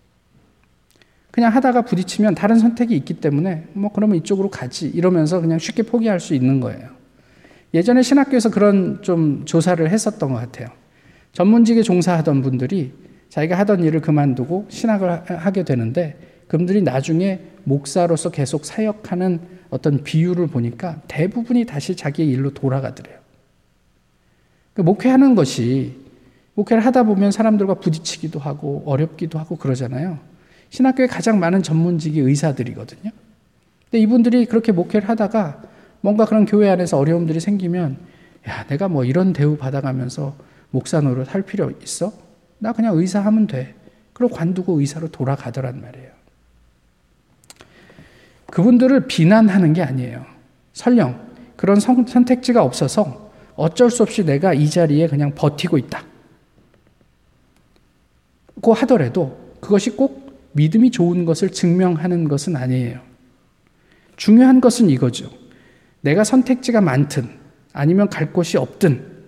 그냥 1.32 1.56
하다가 1.56 1.84
부딪히면 1.84 2.36
다른 2.36 2.60
선택이 2.60 2.94
있기 2.98 3.22
때문에 3.22 3.68
뭐 3.72 3.94
그러면 3.94 4.18
이쪽으로 4.18 4.50
가지 4.50 4.90
이러면서 4.90 5.40
그냥 5.40 5.58
쉽게 5.58 5.84
포기할 5.84 6.20
수 6.20 6.34
있는 6.34 6.60
거예요. 6.60 7.05
예전에 7.76 8.04
신학교에서 8.04 8.50
그런 8.52 9.02
좀 9.02 9.44
조사를 9.44 9.88
했었던 9.90 10.32
것 10.32 10.40
같아요. 10.40 10.70
전문직에 11.34 11.84
종사하던 11.84 12.42
분들이 12.42 12.94
자기가 13.28 13.60
하던 13.60 13.84
일을 13.84 14.00
그만두고 14.00 14.68
신학을 14.70 15.26
하게 15.26 15.64
되는데 15.64 16.18
그분들이 16.48 16.82
나중에 16.82 17.42
목사로서 17.66 18.32
계속 18.32 18.64
사역하는 18.64 19.42
어떤 19.70 20.04
비율을 20.04 20.48
보니까 20.48 21.02
대부분이 21.10 21.66
다시 21.66 21.98
자기의 21.98 22.30
일로 22.30 22.54
돌아가더래요. 22.54 23.18
그 24.74 24.82
목회하는 24.82 25.36
것이 25.36 25.98
목회를 26.54 26.86
하다 26.86 27.04
보면 27.04 27.32
사람들과 27.32 27.74
부딪히기도 27.74 28.40
하고 28.40 28.84
어렵기도 28.86 29.38
하고 29.38 29.58
그러잖아요. 29.58 30.20
신학교에 30.70 31.08
가장 31.08 31.40
많은 31.40 31.62
전문직이 31.62 32.22
의사들이거든요. 32.22 33.12
근데 33.84 34.00
이분들이 34.00 34.46
그렇게 34.46 34.72
목회를 34.72 35.10
하다가 35.10 35.75
뭔가 36.02 36.26
그런 36.26 36.46
교회 36.46 36.70
안에서 36.70 36.98
어려움들이 36.98 37.40
생기면 37.40 37.98
야, 38.48 38.66
내가 38.68 38.88
뭐 38.88 39.04
이런 39.06 39.34
대우 39.34 39.58
받아가면서 39.58 40.36
목사 40.70 41.02
노릇 41.02 41.34
할 41.34 41.42
필요 41.42 41.72
있어? 41.84 42.14
나 42.60 42.74
그냥 42.74 42.98
의사 42.98 43.20
하면 43.22 43.48
돼. 43.48 43.76
그리고 44.14 44.34
관두고 44.34 44.80
의사로 44.80 45.10
돌아가더란 45.10 45.82
말이에요. 45.82 46.10
그분들을 48.52 49.08
비난하는 49.08 49.74
게 49.74 49.82
아니에요. 49.82 50.26
설령 50.74 51.20
그런 51.56 51.80
선택지가 51.80 52.64
없어서 52.64 53.32
어쩔 53.56 53.90
수 53.90 54.04
없이 54.04 54.24
내가 54.24 54.54
이 54.54 54.70
자리에 54.70 55.08
그냥 55.08 55.34
버티고 55.34 55.78
있다. 55.78 56.04
고 58.62 58.74
하더라도 58.74 59.56
그것이 59.60 59.92
꼭 59.92 60.50
믿음이 60.54 60.92
좋은 60.92 61.26
것을 61.26 61.52
증명하는 61.52 62.28
것은 62.28 62.56
아니에요. 62.56 63.00
중요한 64.16 64.62
것은 64.62 64.90
이거죠. 64.90 65.30
내가 66.06 66.24
선택지가 66.24 66.82
많든 66.82 67.28
아니면 67.74 68.10
갈 68.10 68.32
곳이 68.32 68.58
없든 68.58 69.24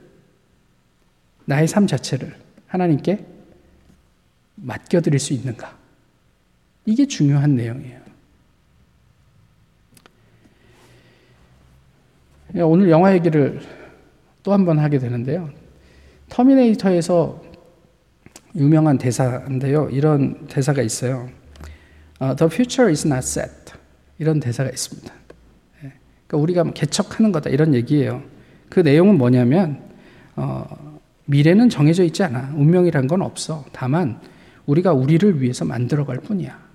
나의 1.46 1.68
삶 1.68 1.88
자체를 1.88 2.36
하나님께 2.68 3.26
맡겨드릴 4.56 5.20
수 5.20 5.34
있는가. 5.34 5.76
이게 6.86 7.08
중요한 7.08 7.56
내용이에요. 7.56 8.00
오늘 12.64 12.90
영화 12.92 13.14
얘기를 13.14 13.60
또 14.44 14.52
한 14.54 14.64
번 14.64 14.78
하게 14.80 15.00
되는데요. 15.00 15.50
터미네이터에서 16.30 17.42
유명한 18.56 18.98
대사인데요. 19.00 19.90
이런 19.90 20.48
대사가 20.48 20.82
있어요. 20.84 21.30
어, 22.20 22.36
The 22.36 22.50
future 22.54 22.90
is 22.92 23.06
not 23.08 23.26
set. 23.26 23.74
이런 24.20 24.40
대사가 24.40 24.70
있습니다. 24.70 25.17
예. 26.28 26.30
그러니까 26.30 26.44
우리가 26.44 26.64
뭐 26.66 26.74
개척하는 26.74 27.32
거다 27.32 27.50
이런 27.50 27.74
얘기예요. 27.74 28.22
그 28.70 28.82
내용은 28.82 29.18
뭐냐면 29.18 29.82
어, 30.36 31.00
미래는 31.26 31.70
정해져 31.70 32.04
있지 32.04 32.24
않아. 32.24 32.54
운명이란 32.56 33.08
건 33.08 33.22
없어. 33.22 33.66
다만 33.72 34.20
우리가 34.66 34.94
우리를 34.94 35.42
위해서 35.42 35.66
만들어갈 35.66 36.18
뿐이야. 36.18 36.68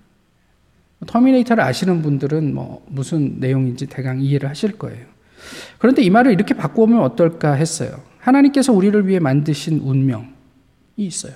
터미네이터를 1.07 1.63
아시는 1.65 2.03
분들은 2.03 2.55
뭐 2.55 2.85
무슨 2.89 3.41
내용인지 3.41 3.87
대강 3.87 4.21
이해를 4.21 4.49
하실 4.49 4.73
거예요. 4.79 5.05
그런데 5.79 6.03
이 6.03 6.11
말을 6.11 6.33
이렇게 6.33 6.55
바꾸면 6.55 7.01
어떨까 7.01 7.55
했어요. 7.55 8.01
하나님께서 8.19 8.73
우리를 8.73 9.09
위해 9.09 9.19
만드신 9.19 9.81
운명이 9.81 10.27
있어요. 10.97 11.35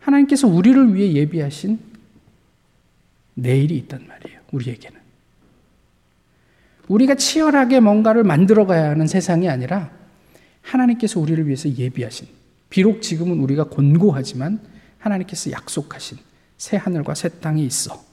하나님께서 0.00 0.48
우리를 0.48 0.94
위해 0.94 1.12
예비하신 1.12 1.78
내일이 3.34 3.76
있단 3.78 4.06
말이에요. 4.06 4.40
우리에게는. 4.52 4.99
우리가 6.90 7.14
치열하게 7.14 7.78
뭔가를 7.78 8.24
만들어 8.24 8.66
가야 8.66 8.90
하는 8.90 9.06
세상이 9.06 9.48
아니라 9.48 9.92
하나님께서 10.62 11.20
우리를 11.20 11.46
위해서 11.46 11.68
예비하신 11.68 12.26
비록 12.68 13.00
지금은 13.00 13.38
우리가 13.38 13.64
곤고하지만 13.64 14.60
하나님께서 14.98 15.52
약속하신 15.52 16.18
새 16.58 16.76
하늘과 16.76 17.14
새 17.14 17.28
땅이 17.28 17.64
있어. 17.64 18.04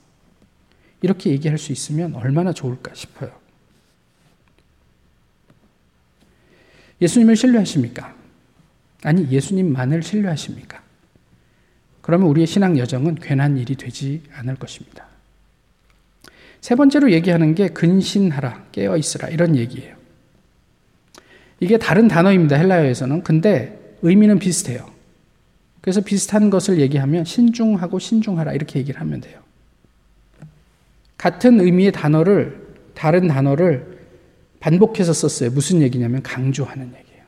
이렇게 1.01 1.31
얘기할 1.31 1.57
수 1.57 1.71
있으면 1.71 2.15
얼마나 2.15 2.53
좋을까 2.53 2.93
싶어요. 2.93 3.31
예수님을 7.01 7.35
신뢰하십니까? 7.35 8.15
아니, 9.03 9.29
예수님만을 9.29 10.03
신뢰하십니까? 10.03 10.81
그러면 12.01 12.29
우리의 12.29 12.47
신앙 12.47 12.77
여정은 12.77 13.15
괜한 13.15 13.57
일이 13.57 13.75
되지 13.75 14.21
않을 14.33 14.55
것입니다. 14.55 15.07
세 16.61 16.75
번째로 16.75 17.11
얘기하는 17.11 17.55
게 17.55 17.67
근신하라, 17.69 18.65
깨어 18.71 18.97
있으라 18.97 19.29
이런 19.29 19.55
얘기예요. 19.55 19.95
이게 21.59 21.77
다른 21.77 22.07
단어입니다. 22.07 22.55
헬라어에서는. 22.55 23.23
근데 23.23 23.95
의미는 24.01 24.39
비슷해요. 24.39 24.89
그래서 25.81 26.01
비슷한 26.01 26.49
것을 26.49 26.79
얘기하면 26.79 27.25
신중하고 27.25 27.99
신중하라 27.99 28.53
이렇게 28.53 28.79
얘기를 28.79 28.99
하면 29.01 29.21
돼요. 29.21 29.39
같은 31.17 31.59
의미의 31.59 31.91
단어를 31.93 32.67
다른 32.93 33.27
단어를 33.27 33.97
반복해서 34.59 35.13
썼어요. 35.13 35.51
무슨 35.51 35.81
얘기냐면 35.81 36.21
강조하는 36.21 36.87
얘기예요. 36.87 37.23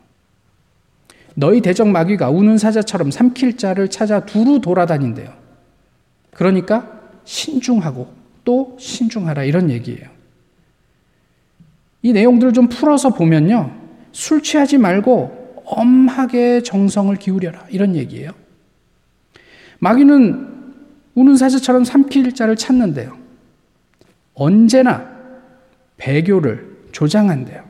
너희 1.35 1.61
대적 1.61 1.87
마귀가 1.87 2.29
우는 2.29 2.57
사자처럼 2.57 3.11
삼킬 3.11 3.57
자를 3.57 3.89
찾아 3.89 4.25
두루 4.25 4.61
돌아다닌대요. 4.61 5.33
그러니까 6.31 6.99
신중하고 7.23 8.18
또 8.49 8.75
신중하라 8.79 9.43
이런 9.43 9.69
얘기예요. 9.69 10.09
이 12.01 12.13
내용들을 12.13 12.51
좀 12.53 12.67
풀어서 12.67 13.09
보면요. 13.09 13.71
술 14.12 14.41
취하지 14.41 14.79
말고 14.79 15.62
엄하게 15.65 16.63
정성을 16.63 17.15
기울여라 17.17 17.67
이런 17.69 17.95
얘기예요. 17.95 18.31
마귀는 19.77 20.73
우는 21.13 21.38
사자처럼 21.38 21.83
삼킬 21.83 22.33
자를 22.33 22.55
찾는데요. 22.55 23.15
언제나 24.33 25.07
배교를 25.97 26.88
조장한대요. 26.91 27.63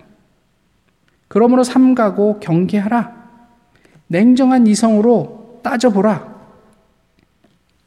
그러므로 1.27 1.63
삼가고 1.65 2.39
경계하라. 2.39 3.19
냉정한 4.07 4.65
이성으로 4.65 5.59
따져보라. 5.61 6.39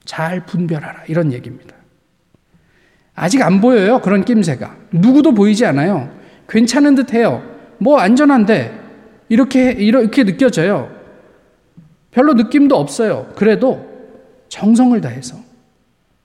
잘 0.05 0.44
분별하라. 0.44 1.05
이런 1.07 1.33
얘기입니다. 1.33 1.82
아직 3.14 3.42
안 3.42 3.61
보여요. 3.61 4.01
그런 4.01 4.25
낌새가. 4.25 4.77
누구도 4.92 5.35
보이지 5.35 5.66
않아요. 5.66 6.11
괜찮은 6.48 6.94
듯 6.94 7.12
해요. 7.14 7.42
뭐 7.79 7.98
안전한데. 7.98 8.81
이렇게, 9.29 9.72
이렇게 9.72 10.25
느껴져요. 10.25 10.90
별로 12.11 12.35
느낌도 12.35 12.77
없어요. 12.77 13.33
그래도 13.35 13.90
정성을 14.48 15.01
다해서 15.01 15.37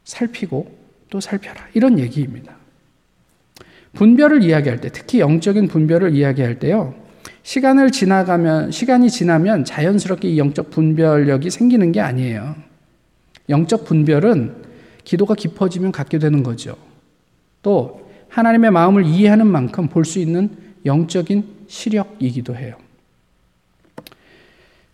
살피고 0.03 0.69
또 1.09 1.19
살펴라. 1.19 1.61
이런 1.73 1.99
얘기입니다. 1.99 2.53
분별을 3.93 4.43
이야기할 4.43 4.81
때, 4.81 4.89
특히 4.89 5.19
영적인 5.19 5.69
분별을 5.69 6.13
이야기할 6.13 6.59
때요. 6.59 6.93
시간을 7.43 7.91
지나가면, 7.91 8.71
시간이 8.71 9.09
지나면 9.09 9.63
자연스럽게 9.63 10.27
이 10.27 10.37
영적 10.37 10.69
분별력이 10.69 11.49
생기는 11.49 11.91
게 11.93 12.01
아니에요. 12.01 12.55
영적 13.49 13.85
분별은 13.85 14.66
기도가 15.07 15.35
깊어지면 15.35 15.93
갖게 15.93 16.19
되는 16.19 16.43
거죠. 16.43 16.75
또 17.61 18.09
하나님의 18.27 18.71
마음을 18.71 19.05
이해하는 19.05 19.47
만큼 19.47 19.87
볼 19.87 20.03
수 20.03 20.19
있는 20.19 20.49
영적인 20.85 21.45
시력이기도 21.67 22.55
해요. 22.55 22.75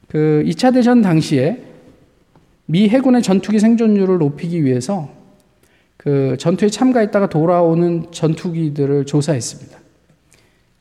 그 0.07 0.43
2차 0.45 0.71
대전 0.71 1.01
당시에 1.01 1.63
미 2.67 2.87
해군의 2.87 3.23
전투기 3.23 3.57
생존율을 3.57 4.19
높이기 4.19 4.63
위해서 4.63 5.11
그 5.97 6.37
전투에 6.37 6.69
참가했다가 6.69 7.29
돌아오는 7.29 8.11
전투기들을 8.11 9.05
조사했습니다. 9.05 9.79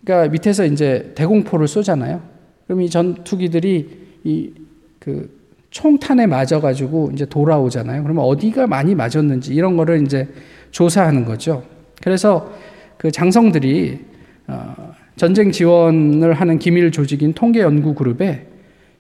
그러니까 0.05 0.31
밑에서 0.31 0.67
이제 0.67 1.13
대공포를 1.15 1.69
쏘잖아요. 1.69 2.23
그럼 2.67 2.83
이 2.83 2.91
전투기들이 2.91 4.03
이 4.25 4.63
그 5.03 5.42
총탄에 5.73 6.27
맞아가지고 6.27 7.11
이제 7.15 7.25
돌아오잖아요. 7.25 8.03
그러면 8.03 8.25
어디가 8.25 8.67
많이 8.67 8.95
맞았는지 8.95 9.55
이런 9.55 9.77
거를 9.77 10.03
이제 10.03 10.29
조사하는 10.71 11.25
거죠. 11.25 11.65
그래서 12.01 12.53
그 12.99 13.11
장성들이 13.11 13.99
어 14.47 14.93
전쟁 15.17 15.51
지원을 15.51 16.35
하는 16.35 16.59
기밀 16.59 16.93
조직인 16.93 17.33
통계 17.33 17.61
연구 17.61 17.95
그룹에 17.95 18.47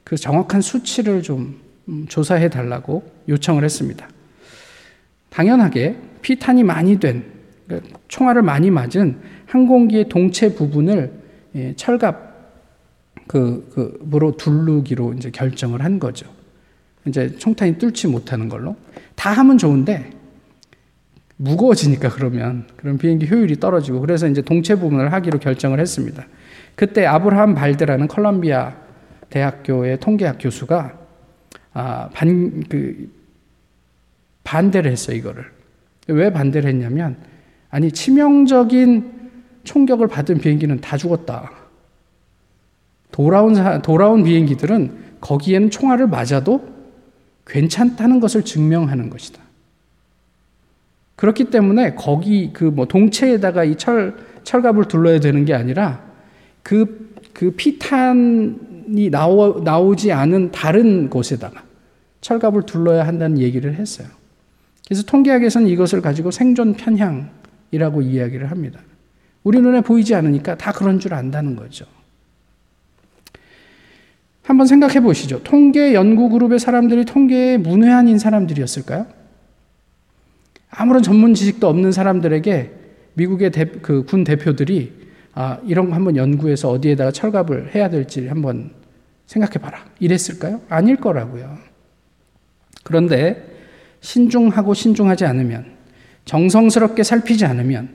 그 0.02 0.16
정확한 0.16 0.60
수치를 0.60 1.22
좀 1.22 1.60
음, 1.88 2.06
조사해 2.08 2.48
달라고 2.48 3.04
요청을 3.28 3.64
했습니다. 3.64 4.08
당연하게 5.28 5.96
피탄이 6.22 6.62
많이 6.62 6.98
된 6.98 7.24
그러니까 7.66 7.98
총알을 8.08 8.42
많이 8.42 8.70
맞은 8.70 9.18
항공기의 9.46 10.08
동체 10.08 10.54
부분을 10.54 11.12
예, 11.54 11.74
철갑 11.76 12.32
그, 13.26 13.98
그으로 14.10 14.36
두르기로 14.36 15.14
이제 15.14 15.30
결정을 15.30 15.82
한 15.82 15.98
거죠. 15.98 16.26
이제 17.06 17.34
총탄이 17.36 17.78
뚫지 17.78 18.08
못하는 18.08 18.48
걸로 18.48 18.76
다 19.14 19.32
하면 19.32 19.58
좋은데 19.58 20.10
무거워지니까 21.36 22.10
그러면 22.10 22.66
그럼 22.76 22.98
비행기 22.98 23.28
효율이 23.28 23.58
떨어지고 23.58 24.00
그래서 24.00 24.28
이제 24.28 24.42
동체 24.42 24.76
부분을 24.76 25.12
하기로 25.12 25.40
결정을 25.40 25.80
했습니다. 25.80 26.24
그때 26.74 27.04
아브라함 27.04 27.54
발드라는 27.54 28.08
컬럼비아 28.08 28.74
대학교의 29.30 29.98
통계학 29.98 30.38
교수가 30.40 31.02
아, 31.74 32.08
반, 32.12 32.62
그, 32.68 33.10
반대를 34.44 34.90
했어요, 34.90 35.16
이거를. 35.16 35.44
왜 36.08 36.32
반대를 36.32 36.68
했냐면, 36.68 37.16
아니, 37.70 37.90
치명적인 37.90 39.30
총격을 39.64 40.08
받은 40.08 40.38
비행기는 40.38 40.80
다 40.80 40.96
죽었다. 40.96 41.50
돌아온, 43.10 43.82
돌아온 43.82 44.24
비행기들은 44.24 45.02
거기에는 45.20 45.70
총알을 45.70 46.08
맞아도 46.08 46.71
괜찮다는 47.46 48.20
것을 48.20 48.44
증명하는 48.44 49.10
것이다. 49.10 49.40
그렇기 51.16 51.44
때문에 51.50 51.94
거기 51.94 52.52
그 52.52 52.64
뭐 52.64 52.86
동체에다가 52.86 53.64
이 53.64 53.76
철, 53.76 54.16
철갑을 54.44 54.86
둘러야 54.86 55.20
되는 55.20 55.44
게 55.44 55.54
아니라 55.54 56.02
그, 56.62 57.14
그 57.32 57.52
피탄이 57.52 59.10
나오, 59.10 59.60
나오지 59.60 60.12
않은 60.12 60.50
다른 60.50 61.10
곳에다가 61.10 61.62
철갑을 62.20 62.62
둘러야 62.66 63.06
한다는 63.06 63.38
얘기를 63.38 63.74
했어요. 63.74 64.08
그래서 64.86 65.04
통계학에서는 65.04 65.68
이것을 65.68 66.00
가지고 66.00 66.30
생존 66.30 66.74
편향이라고 66.74 68.02
이야기를 68.02 68.50
합니다. 68.50 68.80
우리 69.44 69.60
눈에 69.60 69.80
보이지 69.80 70.14
않으니까 70.14 70.56
다 70.56 70.72
그런 70.72 70.98
줄 70.98 71.14
안다는 71.14 71.56
거죠. 71.56 71.84
한번 74.42 74.66
생각해 74.66 75.00
보시죠. 75.00 75.42
통계 75.42 75.94
연구 75.94 76.28
그룹의 76.28 76.58
사람들이 76.58 77.04
통계에 77.04 77.56
문외한인 77.56 78.18
사람들이었을까요? 78.18 79.06
아무런 80.70 81.02
전문 81.02 81.34
지식도 81.34 81.68
없는 81.68 81.92
사람들에게 81.92 82.70
미국의 83.14 83.50
그군 83.82 84.24
대표들이 84.24 85.02
아, 85.34 85.58
이런 85.64 85.88
거 85.88 85.94
한번 85.94 86.16
연구해서 86.16 86.70
어디에다가 86.70 87.10
철갑을 87.10 87.74
해야 87.74 87.88
될지 87.88 88.26
한번 88.26 88.70
생각해 89.26 89.54
봐라. 89.54 89.84
이랬을까요? 89.98 90.60
아닐 90.68 90.96
거라고요. 90.96 91.56
그런데 92.84 93.50
신중하고 94.00 94.74
신중하지 94.74 95.24
않으면 95.24 95.64
정성스럽게 96.24 97.02
살피지 97.02 97.44
않으면 97.46 97.88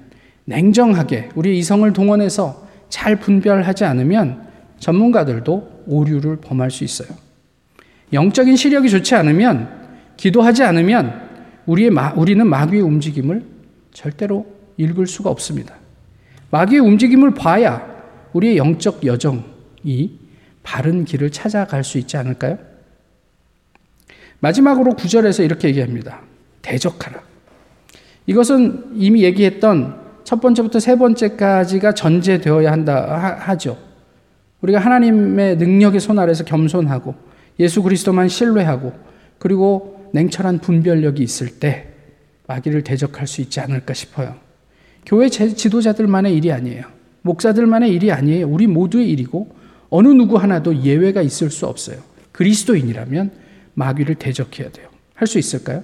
냉정하게 0.45 1.29
우리 1.35 1.57
이성을 1.59 1.91
동원해서 1.93 2.67
잘 2.89 3.17
분별하지 3.17 3.83
않으면 3.85 4.46
전문가들도 4.79 5.83
오류를 5.87 6.37
범할 6.37 6.71
수 6.71 6.83
있어요. 6.83 7.09
영적인 8.13 8.55
시력이 8.55 8.89
좋지 8.89 9.15
않으면 9.15 9.69
기도하지 10.17 10.63
않으면 10.63 11.27
우리의 11.65 11.89
마, 11.89 12.13
우리는 12.13 12.45
마귀의 12.47 12.81
움직임을 12.81 13.43
절대로 13.93 14.45
읽을 14.77 15.07
수가 15.07 15.29
없습니다. 15.29 15.75
마귀의 16.51 16.79
움직임을 16.81 17.33
봐야 17.33 17.85
우리의 18.33 18.57
영적 18.57 19.05
여정이 19.05 20.19
바른 20.63 21.05
길을 21.05 21.31
찾아갈 21.31 21.83
수 21.83 21.97
있지 21.97 22.17
않을까요? 22.17 22.57
마지막으로 24.39 24.93
구절에서 24.93 25.43
이렇게 25.43 25.69
얘기합니다. 25.69 26.21
대적하라. 26.61 27.21
이것은 28.27 28.91
이미 28.95 29.23
얘기했던 29.23 30.07
첫 30.23 30.41
번째부터 30.41 30.79
세 30.79 30.97
번째까지가 30.97 31.93
전제되어야 31.93 32.71
한다 32.71 33.37
하죠. 33.39 33.86
우리가 34.61 34.79
하나님의 34.79 35.57
능력의 35.57 35.99
손 35.99 36.19
아래서 36.19 36.43
겸손하고 36.43 37.15
예수 37.59 37.83
그리스도만 37.83 38.27
신뢰하고 38.27 38.93
그리고 39.39 40.09
냉철한 40.13 40.59
분별력이 40.59 41.21
있을 41.21 41.59
때 41.59 41.89
마귀를 42.47 42.83
대적할 42.83 43.27
수 43.27 43.41
있지 43.41 43.59
않을까 43.59 43.93
싶어요. 43.93 44.35
교회 45.05 45.29
지도자들만의 45.29 46.35
일이 46.35 46.51
아니에요. 46.51 46.85
목사들만의 47.21 47.91
일이 47.93 48.11
아니에요. 48.11 48.47
우리 48.47 48.67
모두의 48.67 49.09
일이고 49.11 49.55
어느 49.89 50.07
누구 50.09 50.37
하나도 50.37 50.83
예외가 50.83 51.21
있을 51.21 51.49
수 51.49 51.65
없어요. 51.67 51.99
그리스도인이라면 52.31 53.31
마귀를 53.73 54.15
대적해야 54.15 54.71
돼요. 54.71 54.87
할 55.13 55.27
수 55.27 55.39
있을까요? 55.39 55.83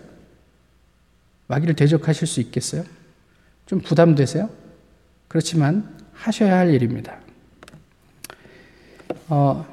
마귀를 1.48 1.76
대적하실 1.76 2.28
수 2.28 2.40
있겠어요? 2.42 2.84
좀 3.66 3.80
부담되세요? 3.80 4.50
그렇지만 5.28 5.90
하셔야 6.14 6.58
할 6.58 6.74
일입니다. 6.74 7.18
어, 9.30 9.66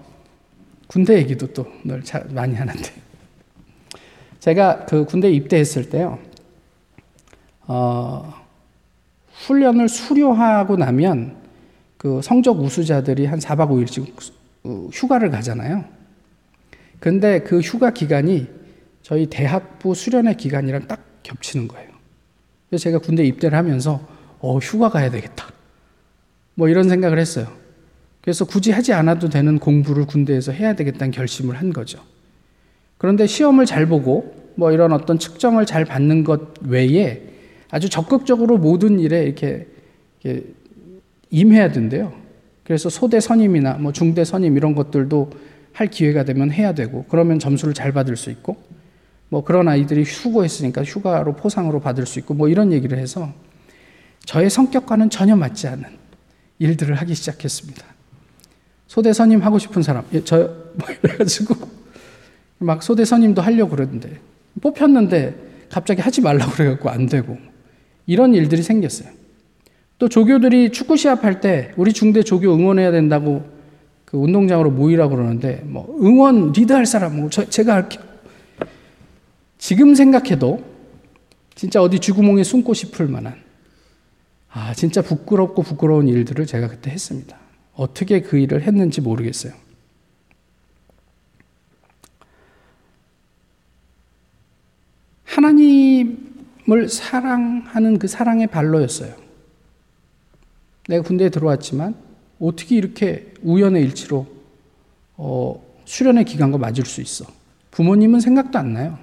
군대 0.86 1.16
얘기도 1.18 1.46
또 1.52 1.66
늘 1.84 2.02
많이 2.30 2.54
하는데. 2.54 2.92
제가 4.40 4.86
그 4.86 5.04
군대 5.04 5.30
입대했을 5.30 5.90
때요, 5.90 6.18
어, 7.66 8.34
훈련을 9.32 9.88
수료하고 9.88 10.76
나면 10.76 11.36
그 11.96 12.20
성적 12.22 12.58
우수자들이 12.58 13.26
한 13.26 13.38
4박 13.38 13.68
5일씩 13.70 14.90
휴가를 14.92 15.30
가잖아요. 15.30 15.84
근데 16.98 17.40
그 17.40 17.60
휴가 17.60 17.90
기간이 17.90 18.48
저희 19.02 19.26
대학부 19.26 19.94
수련회 19.94 20.34
기간이랑 20.34 20.86
딱 20.86 21.00
겹치는 21.22 21.68
거예요. 21.68 21.88
그래서 22.68 22.82
제가 22.84 22.98
군대 22.98 23.24
입대를 23.24 23.56
하면서 23.56 24.06
어, 24.40 24.58
휴가 24.58 24.88
가야 24.88 25.10
되겠다. 25.10 25.46
뭐 26.54 26.68
이런 26.68 26.88
생각을 26.88 27.18
했어요. 27.18 27.48
그래서 28.20 28.44
굳이 28.44 28.70
하지 28.70 28.92
않아도 28.92 29.28
되는 29.28 29.58
공부를 29.58 30.06
군대에서 30.06 30.52
해야 30.52 30.74
되겠다는 30.74 31.10
결심을 31.10 31.56
한 31.56 31.72
거죠. 31.72 32.00
그런데 32.98 33.26
시험을 33.26 33.66
잘 33.66 33.86
보고 33.86 34.34
뭐 34.56 34.72
이런 34.72 34.92
어떤 34.92 35.18
측정을 35.18 35.64
잘 35.64 35.84
받는 35.84 36.24
것 36.24 36.54
외에 36.62 37.22
아주 37.70 37.88
적극적으로 37.88 38.58
모든 38.58 38.98
일에 38.98 39.24
이렇게, 39.24 39.66
이렇게 40.22 40.44
임해야 41.30 41.72
된대요. 41.72 42.12
그래서 42.64 42.88
소대 42.88 43.20
선임이나 43.20 43.74
뭐 43.74 43.92
중대 43.92 44.24
선임 44.24 44.56
이런 44.56 44.74
것들도 44.74 45.30
할 45.72 45.86
기회가 45.86 46.24
되면 46.24 46.50
해야 46.50 46.74
되고 46.74 47.06
그러면 47.08 47.38
점수를 47.38 47.74
잘 47.74 47.92
받을 47.92 48.16
수 48.16 48.30
있고 48.30 48.56
뭐 49.28 49.44
그런 49.44 49.68
아이들이 49.68 50.02
휴고했으니까 50.02 50.84
휴가로 50.84 51.36
포상으로 51.36 51.80
받을 51.80 52.04
수 52.04 52.18
있고 52.18 52.34
뭐 52.34 52.48
이런 52.48 52.72
얘기를 52.72 52.98
해서 52.98 53.32
저의 54.24 54.50
성격과는 54.50 55.08
전혀 55.08 55.36
맞지 55.36 55.68
않은 55.68 55.84
일들을 56.58 56.94
하기 56.96 57.14
시작했습니다. 57.14 57.84
소대 58.90 59.12
선임 59.12 59.38
하고 59.38 59.60
싶은 59.60 59.82
사람, 59.82 60.02
예, 60.12 60.24
저, 60.24 60.36
뭐 60.74 60.88
이래가지고 61.04 61.54
막 62.58 62.82
소대 62.82 63.04
선임도 63.04 63.40
하려고 63.40 63.70
그러는데 63.70 64.18
뽑혔는데 64.60 65.68
갑자기 65.70 66.00
하지 66.00 66.20
말라고 66.20 66.50
그래갖고 66.50 66.90
안 66.90 67.06
되고 67.06 67.38
이런 68.06 68.34
일들이 68.34 68.64
생겼어요. 68.64 69.08
또 70.00 70.08
조교들이 70.08 70.72
축구 70.72 70.96
시합할 70.96 71.40
때 71.40 71.70
우리 71.76 71.92
중대 71.92 72.24
조교 72.24 72.52
응원해야 72.52 72.90
된다고 72.90 73.48
그 74.04 74.16
운동장으로 74.16 74.72
모이라고 74.72 75.14
그러는데 75.14 75.62
뭐 75.66 75.96
응원 76.02 76.50
리드할 76.50 76.84
사람 76.84 77.20
뭐 77.20 77.30
저, 77.30 77.48
제가 77.48 77.74
할게요. 77.74 78.02
지금 79.56 79.94
생각해도 79.94 80.64
진짜 81.54 81.80
어디 81.80 82.00
쥐구멍에 82.00 82.42
숨고 82.42 82.74
싶을 82.74 83.06
만한 83.06 83.36
아 84.50 84.74
진짜 84.74 85.00
부끄럽고 85.00 85.62
부끄러운 85.62 86.08
일들을 86.08 86.44
제가 86.44 86.66
그때 86.66 86.90
했습니다. 86.90 87.38
어떻게 87.80 88.20
그 88.20 88.36
일을 88.36 88.60
했는지 88.60 89.00
모르겠어요. 89.00 89.54
하나님을 95.24 96.90
사랑하는 96.90 97.98
그 97.98 98.06
사랑의 98.06 98.48
발로였어요. 98.48 99.14
내가 100.88 101.02
군대에 101.02 101.30
들어왔지만 101.30 101.94
어떻게 102.38 102.76
이렇게 102.76 103.32
우연의 103.40 103.82
일치로 103.84 104.26
어, 105.16 105.64
수련의 105.86 106.26
기간과 106.26 106.58
맞을 106.58 106.84
수 106.84 107.00
있어? 107.00 107.24
부모님은 107.70 108.20
생각도 108.20 108.58
안 108.58 108.74
나요. 108.74 108.98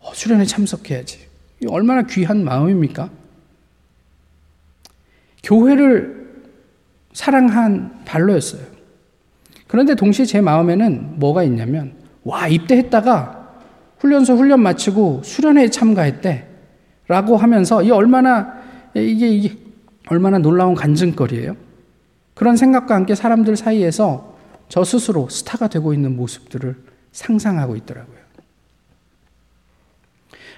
어, 0.00 0.12
수련에 0.12 0.44
참석해야지. 0.44 1.26
얼마나 1.68 2.02
귀한 2.02 2.44
마음입니까? 2.44 3.10
교회를 5.42 6.25
사랑한 7.16 8.02
발로였어요. 8.04 8.60
그런데 9.68 9.94
동시에 9.94 10.26
제 10.26 10.42
마음에는 10.42 11.18
뭐가 11.18 11.44
있냐면, 11.44 11.94
와, 12.24 12.46
입대했다가 12.46 13.54
훈련소 13.98 14.36
훈련 14.36 14.60
마치고 14.60 15.22
수련회에 15.24 15.70
참가했대. 15.70 16.46
라고 17.08 17.38
하면서 17.38 17.82
이 17.82 17.90
얼마나, 17.90 18.52
이게, 18.94 19.28
이게 19.28 19.56
얼마나 20.08 20.36
놀라운 20.36 20.74
간증거리예요. 20.74 21.56
그런 22.34 22.58
생각과 22.58 22.94
함께 22.94 23.14
사람들 23.14 23.56
사이에서 23.56 24.36
저 24.68 24.84
스스로 24.84 25.30
스타가 25.30 25.68
되고 25.68 25.94
있는 25.94 26.16
모습들을 26.16 26.76
상상하고 27.12 27.76
있더라고요. 27.76 28.18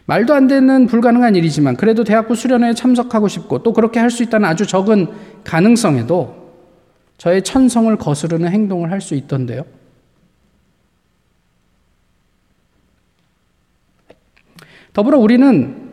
말도 0.07 0.35
안 0.35 0.49
되는 0.49 0.87
불가능한 0.87 1.37
일이지만 1.37 1.77
그래도 1.77 2.03
대학부 2.03 2.35
수련회에 2.35 2.75
참석하고 2.75 3.29
싶고 3.29 3.63
또 3.63 3.73
그렇게 3.73 4.01
할 4.01 4.11
수 4.11 4.25
있다는 4.25 4.49
아주 4.49 4.67
적은 4.67 5.07
가능성에도 5.45 6.38
저의 7.19 7.43
천성을 7.43 7.95
거스르는 7.97 8.51
행동을 8.51 8.91
할 8.91 9.01
수 9.01 9.15
있던데요. 9.15 9.65
더불어 14.93 15.19
우리는 15.19 15.89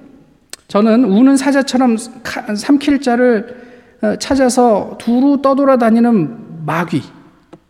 저는 0.67 1.03
우는 1.03 1.38
사자처럼 1.38 1.97
삼킬 1.97 3.01
자를 3.01 3.65
어, 4.01 4.15
찾아서 4.17 4.97
두루 4.99 5.41
떠돌아다니는 5.41 6.65
마귀 6.65 7.01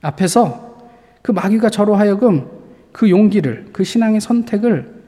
앞에서 0.01 0.87
그 1.21 1.31
마귀가 1.31 1.69
저로 1.69 1.95
하여금 1.95 2.49
그 2.91 3.09
용기를, 3.09 3.67
그 3.73 3.83
신앙의 3.83 4.21
선택을 4.21 5.03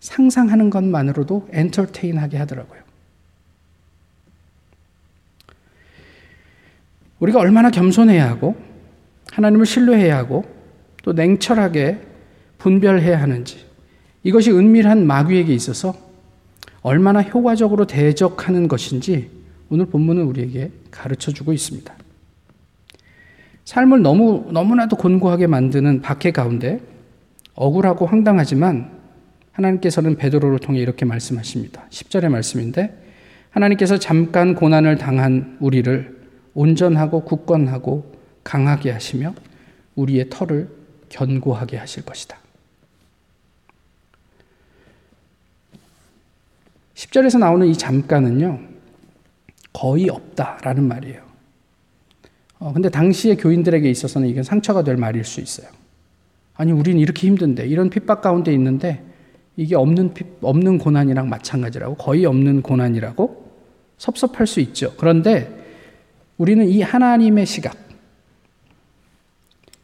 상상하는 0.00 0.68
것만으로도 0.68 1.48
엔터테인하게 1.50 2.36
하더라고요. 2.36 2.83
우리가 7.24 7.40
얼마나 7.40 7.70
겸손해야 7.70 8.28
하고 8.28 8.54
하나님을 9.32 9.64
신뢰해야 9.66 10.16
하고 10.16 10.44
또 11.02 11.12
냉철하게 11.12 11.98
분별해야 12.58 13.20
하는지 13.20 13.64
이것이 14.22 14.50
은밀한 14.50 15.06
마귀에게 15.06 15.52
있어서 15.54 15.94
얼마나 16.82 17.22
효과적으로 17.22 17.86
대적하는 17.86 18.68
것인지 18.68 19.30
오늘 19.70 19.86
본문은 19.86 20.22
우리에게 20.24 20.70
가르쳐 20.90 21.32
주고 21.32 21.52
있습니다. 21.52 21.94
삶을 23.64 24.02
너무 24.02 24.48
너무나도 24.52 24.96
곤고하게 24.96 25.46
만드는 25.46 26.02
박해 26.02 26.30
가운데 26.30 26.80
억울하고 27.54 28.04
황당하지만 28.04 28.90
하나님께서는 29.52 30.16
베드로를 30.16 30.58
통해 30.58 30.80
이렇게 30.80 31.06
말씀하십니다. 31.06 31.84
10절의 31.88 32.28
말씀인데 32.28 33.02
하나님께서 33.50 33.98
잠깐 33.98 34.54
고난을 34.54 34.98
당한 34.98 35.56
우리를 35.60 36.13
온전하고 36.54 37.24
굳건하고 37.24 38.14
강하게 38.42 38.90
하시며 38.92 39.34
우리의 39.96 40.28
털을 40.30 40.68
견고하게 41.08 41.76
하실 41.76 42.04
것이다. 42.04 42.38
10절에서 46.94 47.38
나오는 47.38 47.66
이 47.66 47.76
잠깐은요, 47.76 48.60
거의 49.72 50.08
없다라는 50.08 50.86
말이에요. 50.86 51.22
어, 52.60 52.72
근데 52.72 52.88
당시의 52.88 53.36
교인들에게 53.36 53.88
있어서는 53.90 54.28
이게 54.28 54.42
상처가 54.42 54.84
될 54.84 54.96
말일 54.96 55.24
수 55.24 55.40
있어요. 55.40 55.68
아니, 56.54 56.70
우린 56.70 56.98
이렇게 56.98 57.26
힘든데, 57.26 57.66
이런 57.66 57.90
핍박 57.90 58.22
가운데 58.22 58.52
있는데, 58.52 59.04
이게 59.56 59.74
없는, 59.74 60.14
없는 60.40 60.78
고난이랑 60.78 61.28
마찬가지라고, 61.28 61.96
거의 61.96 62.24
없는 62.26 62.62
고난이라고 62.62 63.52
섭섭할 63.98 64.46
수 64.46 64.60
있죠. 64.60 64.94
그런데 64.96 65.63
우리는 66.38 66.66
이 66.66 66.82
하나님의 66.82 67.46
시각, 67.46 67.76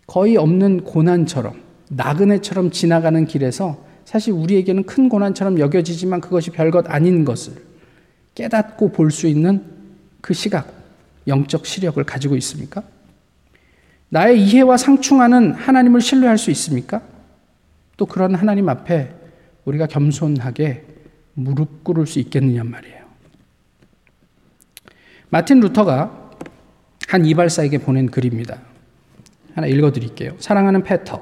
거의 0.06 0.36
없는 0.36 0.82
고난처럼, 0.84 1.60
나그네처럼 1.90 2.70
지나가는 2.70 3.24
길에서 3.26 3.84
사실 4.04 4.32
우리에게는 4.32 4.84
큰 4.84 5.08
고난처럼 5.08 5.60
여겨지지만 5.60 6.20
그것이 6.20 6.50
별것 6.50 6.90
아닌 6.90 7.24
것을 7.24 7.54
깨닫고 8.34 8.92
볼 8.92 9.10
수 9.10 9.26
있는 9.28 9.64
그 10.20 10.34
시각, 10.34 10.72
영적 11.26 11.66
시력을 11.66 12.02
가지고 12.04 12.36
있습니까? 12.36 12.82
나의 14.08 14.42
이해와 14.42 14.76
상충하는 14.76 15.52
하나님을 15.52 16.00
신뢰할 16.00 16.38
수 16.38 16.50
있습니까? 16.50 17.02
또 17.96 18.06
그런 18.06 18.34
하나님 18.34 18.68
앞에 18.68 19.14
우리가 19.64 19.86
겸손하게 19.86 20.84
무릎 21.34 21.84
꿇을 21.84 22.06
수 22.08 22.18
있겠느냐 22.18 22.64
말이에요. 22.64 23.04
마틴 25.28 25.60
루터가 25.60 26.19
한 27.10 27.24
이발사에게 27.26 27.78
보낸 27.78 28.06
글입니다. 28.08 28.58
하나 29.56 29.66
읽어드릴게요. 29.66 30.34
사랑하는 30.38 30.84
페터, 30.84 31.20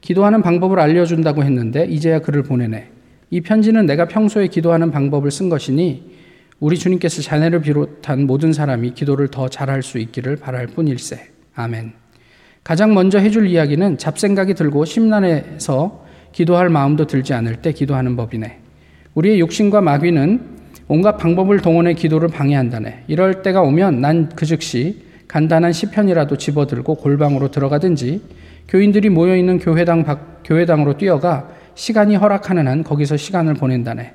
기도하는 0.00 0.42
방법을 0.42 0.80
알려준다고 0.80 1.44
했는데 1.44 1.84
이제야 1.84 2.18
글을 2.18 2.42
보내네. 2.42 2.88
이 3.30 3.40
편지는 3.40 3.86
내가 3.86 4.08
평소에 4.08 4.48
기도하는 4.48 4.90
방법을 4.90 5.30
쓴 5.30 5.48
것이니 5.48 6.10
우리 6.58 6.76
주님께서 6.76 7.22
자네를 7.22 7.60
비롯한 7.60 8.26
모든 8.26 8.52
사람이 8.52 8.94
기도를 8.94 9.28
더 9.28 9.48
잘할 9.48 9.84
수 9.84 9.98
있기를 9.98 10.36
바랄 10.36 10.66
뿐일세. 10.66 11.28
아멘. 11.54 11.92
가장 12.64 12.92
먼저 12.92 13.20
해줄 13.20 13.46
이야기는 13.46 13.98
잡생각이 13.98 14.54
들고 14.54 14.84
심란해서 14.84 16.04
기도할 16.32 16.68
마음도 16.68 17.06
들지 17.06 17.32
않을 17.32 17.62
때 17.62 17.70
기도하는 17.70 18.16
법이네. 18.16 18.58
우리의 19.14 19.38
욕심과 19.38 19.82
마귀는 19.82 20.40
온갖 20.88 21.16
방법을 21.16 21.60
동원해 21.60 21.94
기도를 21.94 22.28
방해한다네. 22.28 23.04
이럴 23.06 23.42
때가 23.42 23.62
오면 23.62 24.00
난 24.00 24.30
그 24.34 24.46
즉시 24.46 25.11
간단한 25.32 25.72
시편이라도 25.72 26.36
집어들고 26.36 26.96
골방으로 26.96 27.50
들어가든지 27.50 28.20
교인들이 28.68 29.08
모여 29.08 29.34
있는 29.34 29.58
교회당 29.58 30.04
밖, 30.04 30.42
교회당으로 30.44 30.98
뛰어가 30.98 31.48
시간이 31.74 32.16
허락하는 32.16 32.68
한 32.68 32.84
거기서 32.84 33.16
시간을 33.16 33.54
보낸다네. 33.54 34.12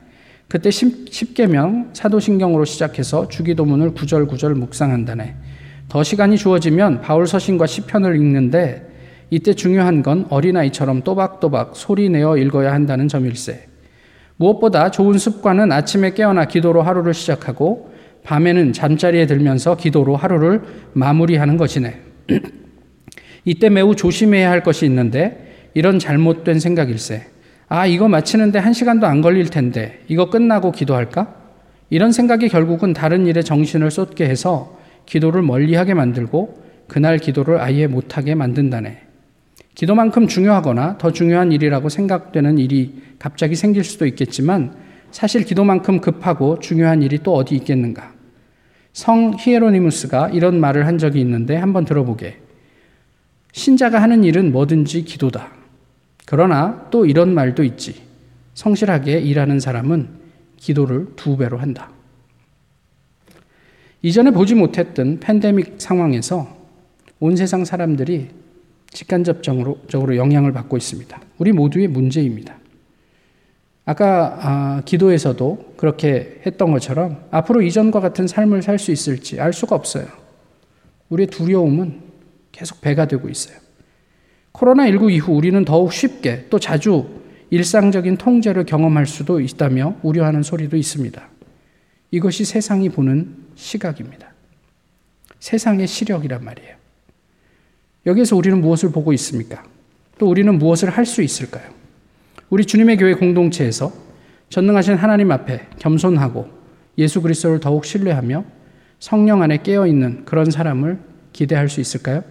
그때 0.47 0.69
10, 0.69 1.33
계명 1.33 1.89
사도신경으로 1.93 2.65
시작해서 2.65 3.27
주기도문을 3.29 3.95
구절구절 3.95 4.53
묵상한다네. 4.53 5.35
더 5.89 6.03
시간이 6.03 6.37
주어지면 6.37 7.01
바울 7.01 7.25
서신과 7.25 7.65
시편을 7.65 8.15
읽는데 8.15 8.87
이때 9.31 9.55
중요한 9.55 10.03
건 10.03 10.27
어린아이처럼 10.29 11.01
또박또박 11.01 11.75
소리 11.75 12.09
내어 12.09 12.37
읽어야 12.37 12.71
한다는 12.73 13.07
점일세. 13.07 13.67
무엇보다 14.35 14.91
좋은 14.91 15.17
습관은 15.17 15.71
아침에 15.71 16.11
깨어나 16.13 16.45
기도로 16.45 16.83
하루를 16.83 17.15
시작하고 17.15 17.96
밤에는 18.27 18.73
잠자리에 18.73 19.25
들면서 19.25 19.77
기도로 19.77 20.17
하루를 20.17 20.61
마무리하는 20.91 21.55
것이네. 21.55 22.01
이때 23.45 23.69
매우 23.69 23.95
조심해야 23.95 24.51
할 24.51 24.63
것이 24.63 24.85
있는데 24.85 25.69
이런 25.73 25.97
잘못된 25.97 26.59
생각일세. 26.59 27.25
아, 27.69 27.85
이거 27.85 28.09
마치는데 28.09 28.59
한 28.59 28.73
시간도 28.73 29.07
안 29.07 29.21
걸릴 29.21 29.49
텐데 29.49 30.03
이거 30.09 30.29
끝나고 30.29 30.73
기도할까? 30.73 31.35
이런 31.89 32.11
생각이 32.11 32.49
결국은 32.49 32.91
다른 32.91 33.27
일에 33.27 33.41
정신을 33.41 33.91
쏟게 33.91 34.27
해서 34.27 34.77
기도를 35.05 35.41
멀리하게 35.41 35.93
만들고 35.93 36.65
그날 36.89 37.19
기도를 37.19 37.61
아예 37.61 37.87
못하게 37.87 38.35
만든다네. 38.35 39.03
기도만큼 39.73 40.27
중요하거나 40.27 40.97
더 40.97 41.11
중요한 41.13 41.53
일이라고 41.53 41.87
생각되는 41.87 42.57
일이 42.57 43.03
갑자기 43.19 43.55
생길 43.55 43.85
수도 43.85 44.05
있겠지만 44.05 44.73
사실 45.11 45.45
기도만큼 45.45 46.01
급하고 46.01 46.59
중요한 46.59 47.01
일이 47.01 47.19
또 47.23 47.33
어디 47.33 47.55
있겠는가? 47.55 48.16
성 48.97 49.35
히에로니무스가 49.37 50.29
이런 50.29 50.59
말을 50.59 50.87
한 50.87 50.97
적이 50.97 51.21
있는데 51.21 51.55
한번 51.55 51.85
들어보게. 51.85 52.39
신자가 53.51 54.01
하는 54.01 54.23
일은 54.23 54.51
뭐든지 54.51 55.03
기도다. 55.03 55.51
그러나 56.25 56.87
또 56.89 57.05
이런 57.05 57.35
말도 57.35 57.63
있지. 57.63 58.01
성실하게 58.55 59.19
일하는 59.19 59.59
사람은 59.59 60.09
기도를 60.57 61.09
두 61.15 61.37
배로 61.37 61.59
한다. 61.59 61.91
이전에 64.01 64.31
보지 64.31 64.55
못했던 64.55 65.19
팬데믹 65.19 65.75
상황에서 65.77 66.57
온 67.19 67.35
세상 67.35 67.65
사람들이 67.65 68.29
직간접적으로 68.89 70.17
영향을 70.17 70.53
받고 70.53 70.75
있습니다. 70.75 71.21
우리 71.37 71.51
모두의 71.51 71.87
문제입니다. 71.87 72.57
아까 73.89 74.37
아, 74.41 74.81
기도에서도 74.83 75.75
그렇게 75.77 76.41
했던 76.45 76.73
것처럼 76.73 77.23
앞으로 77.31 77.61
이전과 77.61 78.01
같은 78.01 78.27
삶을 78.27 78.61
살 78.61 78.77
수 78.79 78.91
있을지 78.91 79.39
알 79.39 79.53
수가 79.53 79.77
없어요. 79.77 80.05
우리의 81.07 81.27
두려움은 81.27 82.01
계속 82.51 82.81
배가 82.81 83.07
되고 83.07 83.29
있어요. 83.29 83.57
코로나19 84.51 85.09
이후 85.11 85.31
우리는 85.33 85.63
더욱 85.63 85.93
쉽게 85.93 86.47
또 86.49 86.59
자주 86.59 87.07
일상적인 87.49 88.17
통제를 88.17 88.65
경험할 88.65 89.05
수도 89.05 89.39
있다며 89.39 89.95
우려하는 90.03 90.43
소리도 90.43 90.75
있습니다. 90.75 91.25
이것이 92.11 92.43
세상이 92.43 92.89
보는 92.89 93.35
시각입니다. 93.55 94.33
세상의 95.39 95.87
시력이란 95.87 96.43
말이에요. 96.43 96.75
여기에서 98.05 98.35
우리는 98.35 98.59
무엇을 98.59 98.91
보고 98.91 99.13
있습니까? 99.13 99.63
또 100.17 100.29
우리는 100.29 100.57
무엇을 100.57 100.89
할 100.89 101.05
수 101.05 101.21
있을까요? 101.21 101.76
우리 102.49 102.65
주님의 102.65 102.97
교회 102.97 103.13
공동체에서 103.13 103.91
전능하신 104.49 104.95
하나님 104.95 105.31
앞에 105.31 105.67
겸손하고 105.79 106.49
예수 106.97 107.21
그리스도를 107.21 107.59
더욱 107.59 107.85
신뢰하며 107.85 108.45
성령 108.99 109.41
안에 109.41 109.61
깨어 109.61 109.85
있는 109.85 110.23
그런 110.25 110.49
사람을 110.49 110.99
기대할 111.33 111.69
수 111.69 111.81
있을까요? 111.81 112.23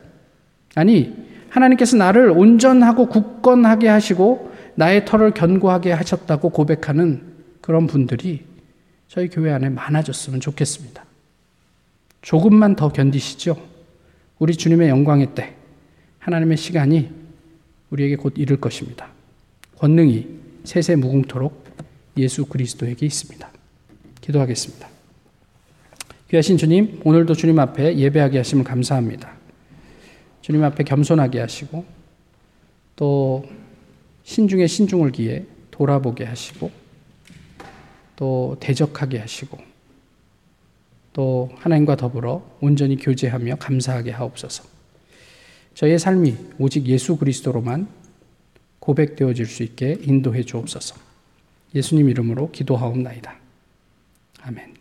아니, 0.74 1.14
하나님께서 1.50 1.96
나를 1.96 2.30
온전하고 2.30 3.08
굳건하게 3.08 3.88
하시고 3.88 4.52
나의 4.74 5.04
털을 5.04 5.32
견고하게 5.32 5.92
하셨다고 5.92 6.50
고백하는 6.50 7.22
그런 7.60 7.86
분들이 7.86 8.44
저희 9.08 9.28
교회 9.28 9.52
안에 9.52 9.68
많아졌으면 9.68 10.40
좋겠습니다. 10.40 11.04
조금만 12.22 12.74
더 12.74 12.90
견디시죠? 12.90 13.56
우리 14.38 14.54
주님의 14.54 14.88
영광의 14.88 15.34
때, 15.34 15.54
하나님의 16.18 16.56
시간이 16.56 17.10
우리에게 17.90 18.16
곧 18.16 18.34
이를 18.36 18.56
것입니다. 18.56 19.15
권능이 19.78 20.26
세세 20.64 20.96
무궁토록 20.96 21.64
예수 22.16 22.46
그리스도에게 22.46 23.06
있습니다. 23.06 23.50
기도하겠습니다. 24.20 24.88
귀하신 26.30 26.56
주님, 26.56 27.00
오늘도 27.04 27.34
주님 27.34 27.58
앞에 27.58 27.96
예배하게 27.96 28.38
하심을 28.38 28.64
감사합니다. 28.64 29.36
주님 30.40 30.64
앞에 30.64 30.84
겸손하게 30.84 31.40
하시고 31.40 31.84
또 32.96 33.44
신중에 34.24 34.66
신중을 34.66 35.12
기해 35.12 35.44
돌아보게 35.70 36.24
하시고 36.24 36.70
또 38.16 38.56
대적하게 38.58 39.18
하시고 39.18 39.58
또 41.12 41.50
하나님과 41.56 41.96
더불어 41.96 42.42
온전히 42.60 42.96
교제하며 42.96 43.56
감사하게 43.56 44.10
하옵소서. 44.10 44.64
저의 45.74 45.98
삶이 45.98 46.36
오직 46.58 46.86
예수 46.86 47.16
그리스도로만 47.16 47.86
고백되어질 48.87 49.47
수 49.47 49.64
있게 49.64 49.99
인도해 50.01 50.45
주옵소서. 50.45 50.95
예수님 51.74 52.09
이름으로 52.09 52.53
기도하옵나이다. 52.53 53.37
아멘. 54.43 54.76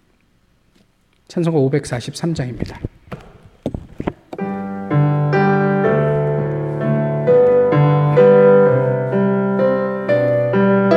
찬송가 1.27 1.59
543장입니다. 1.59 2.79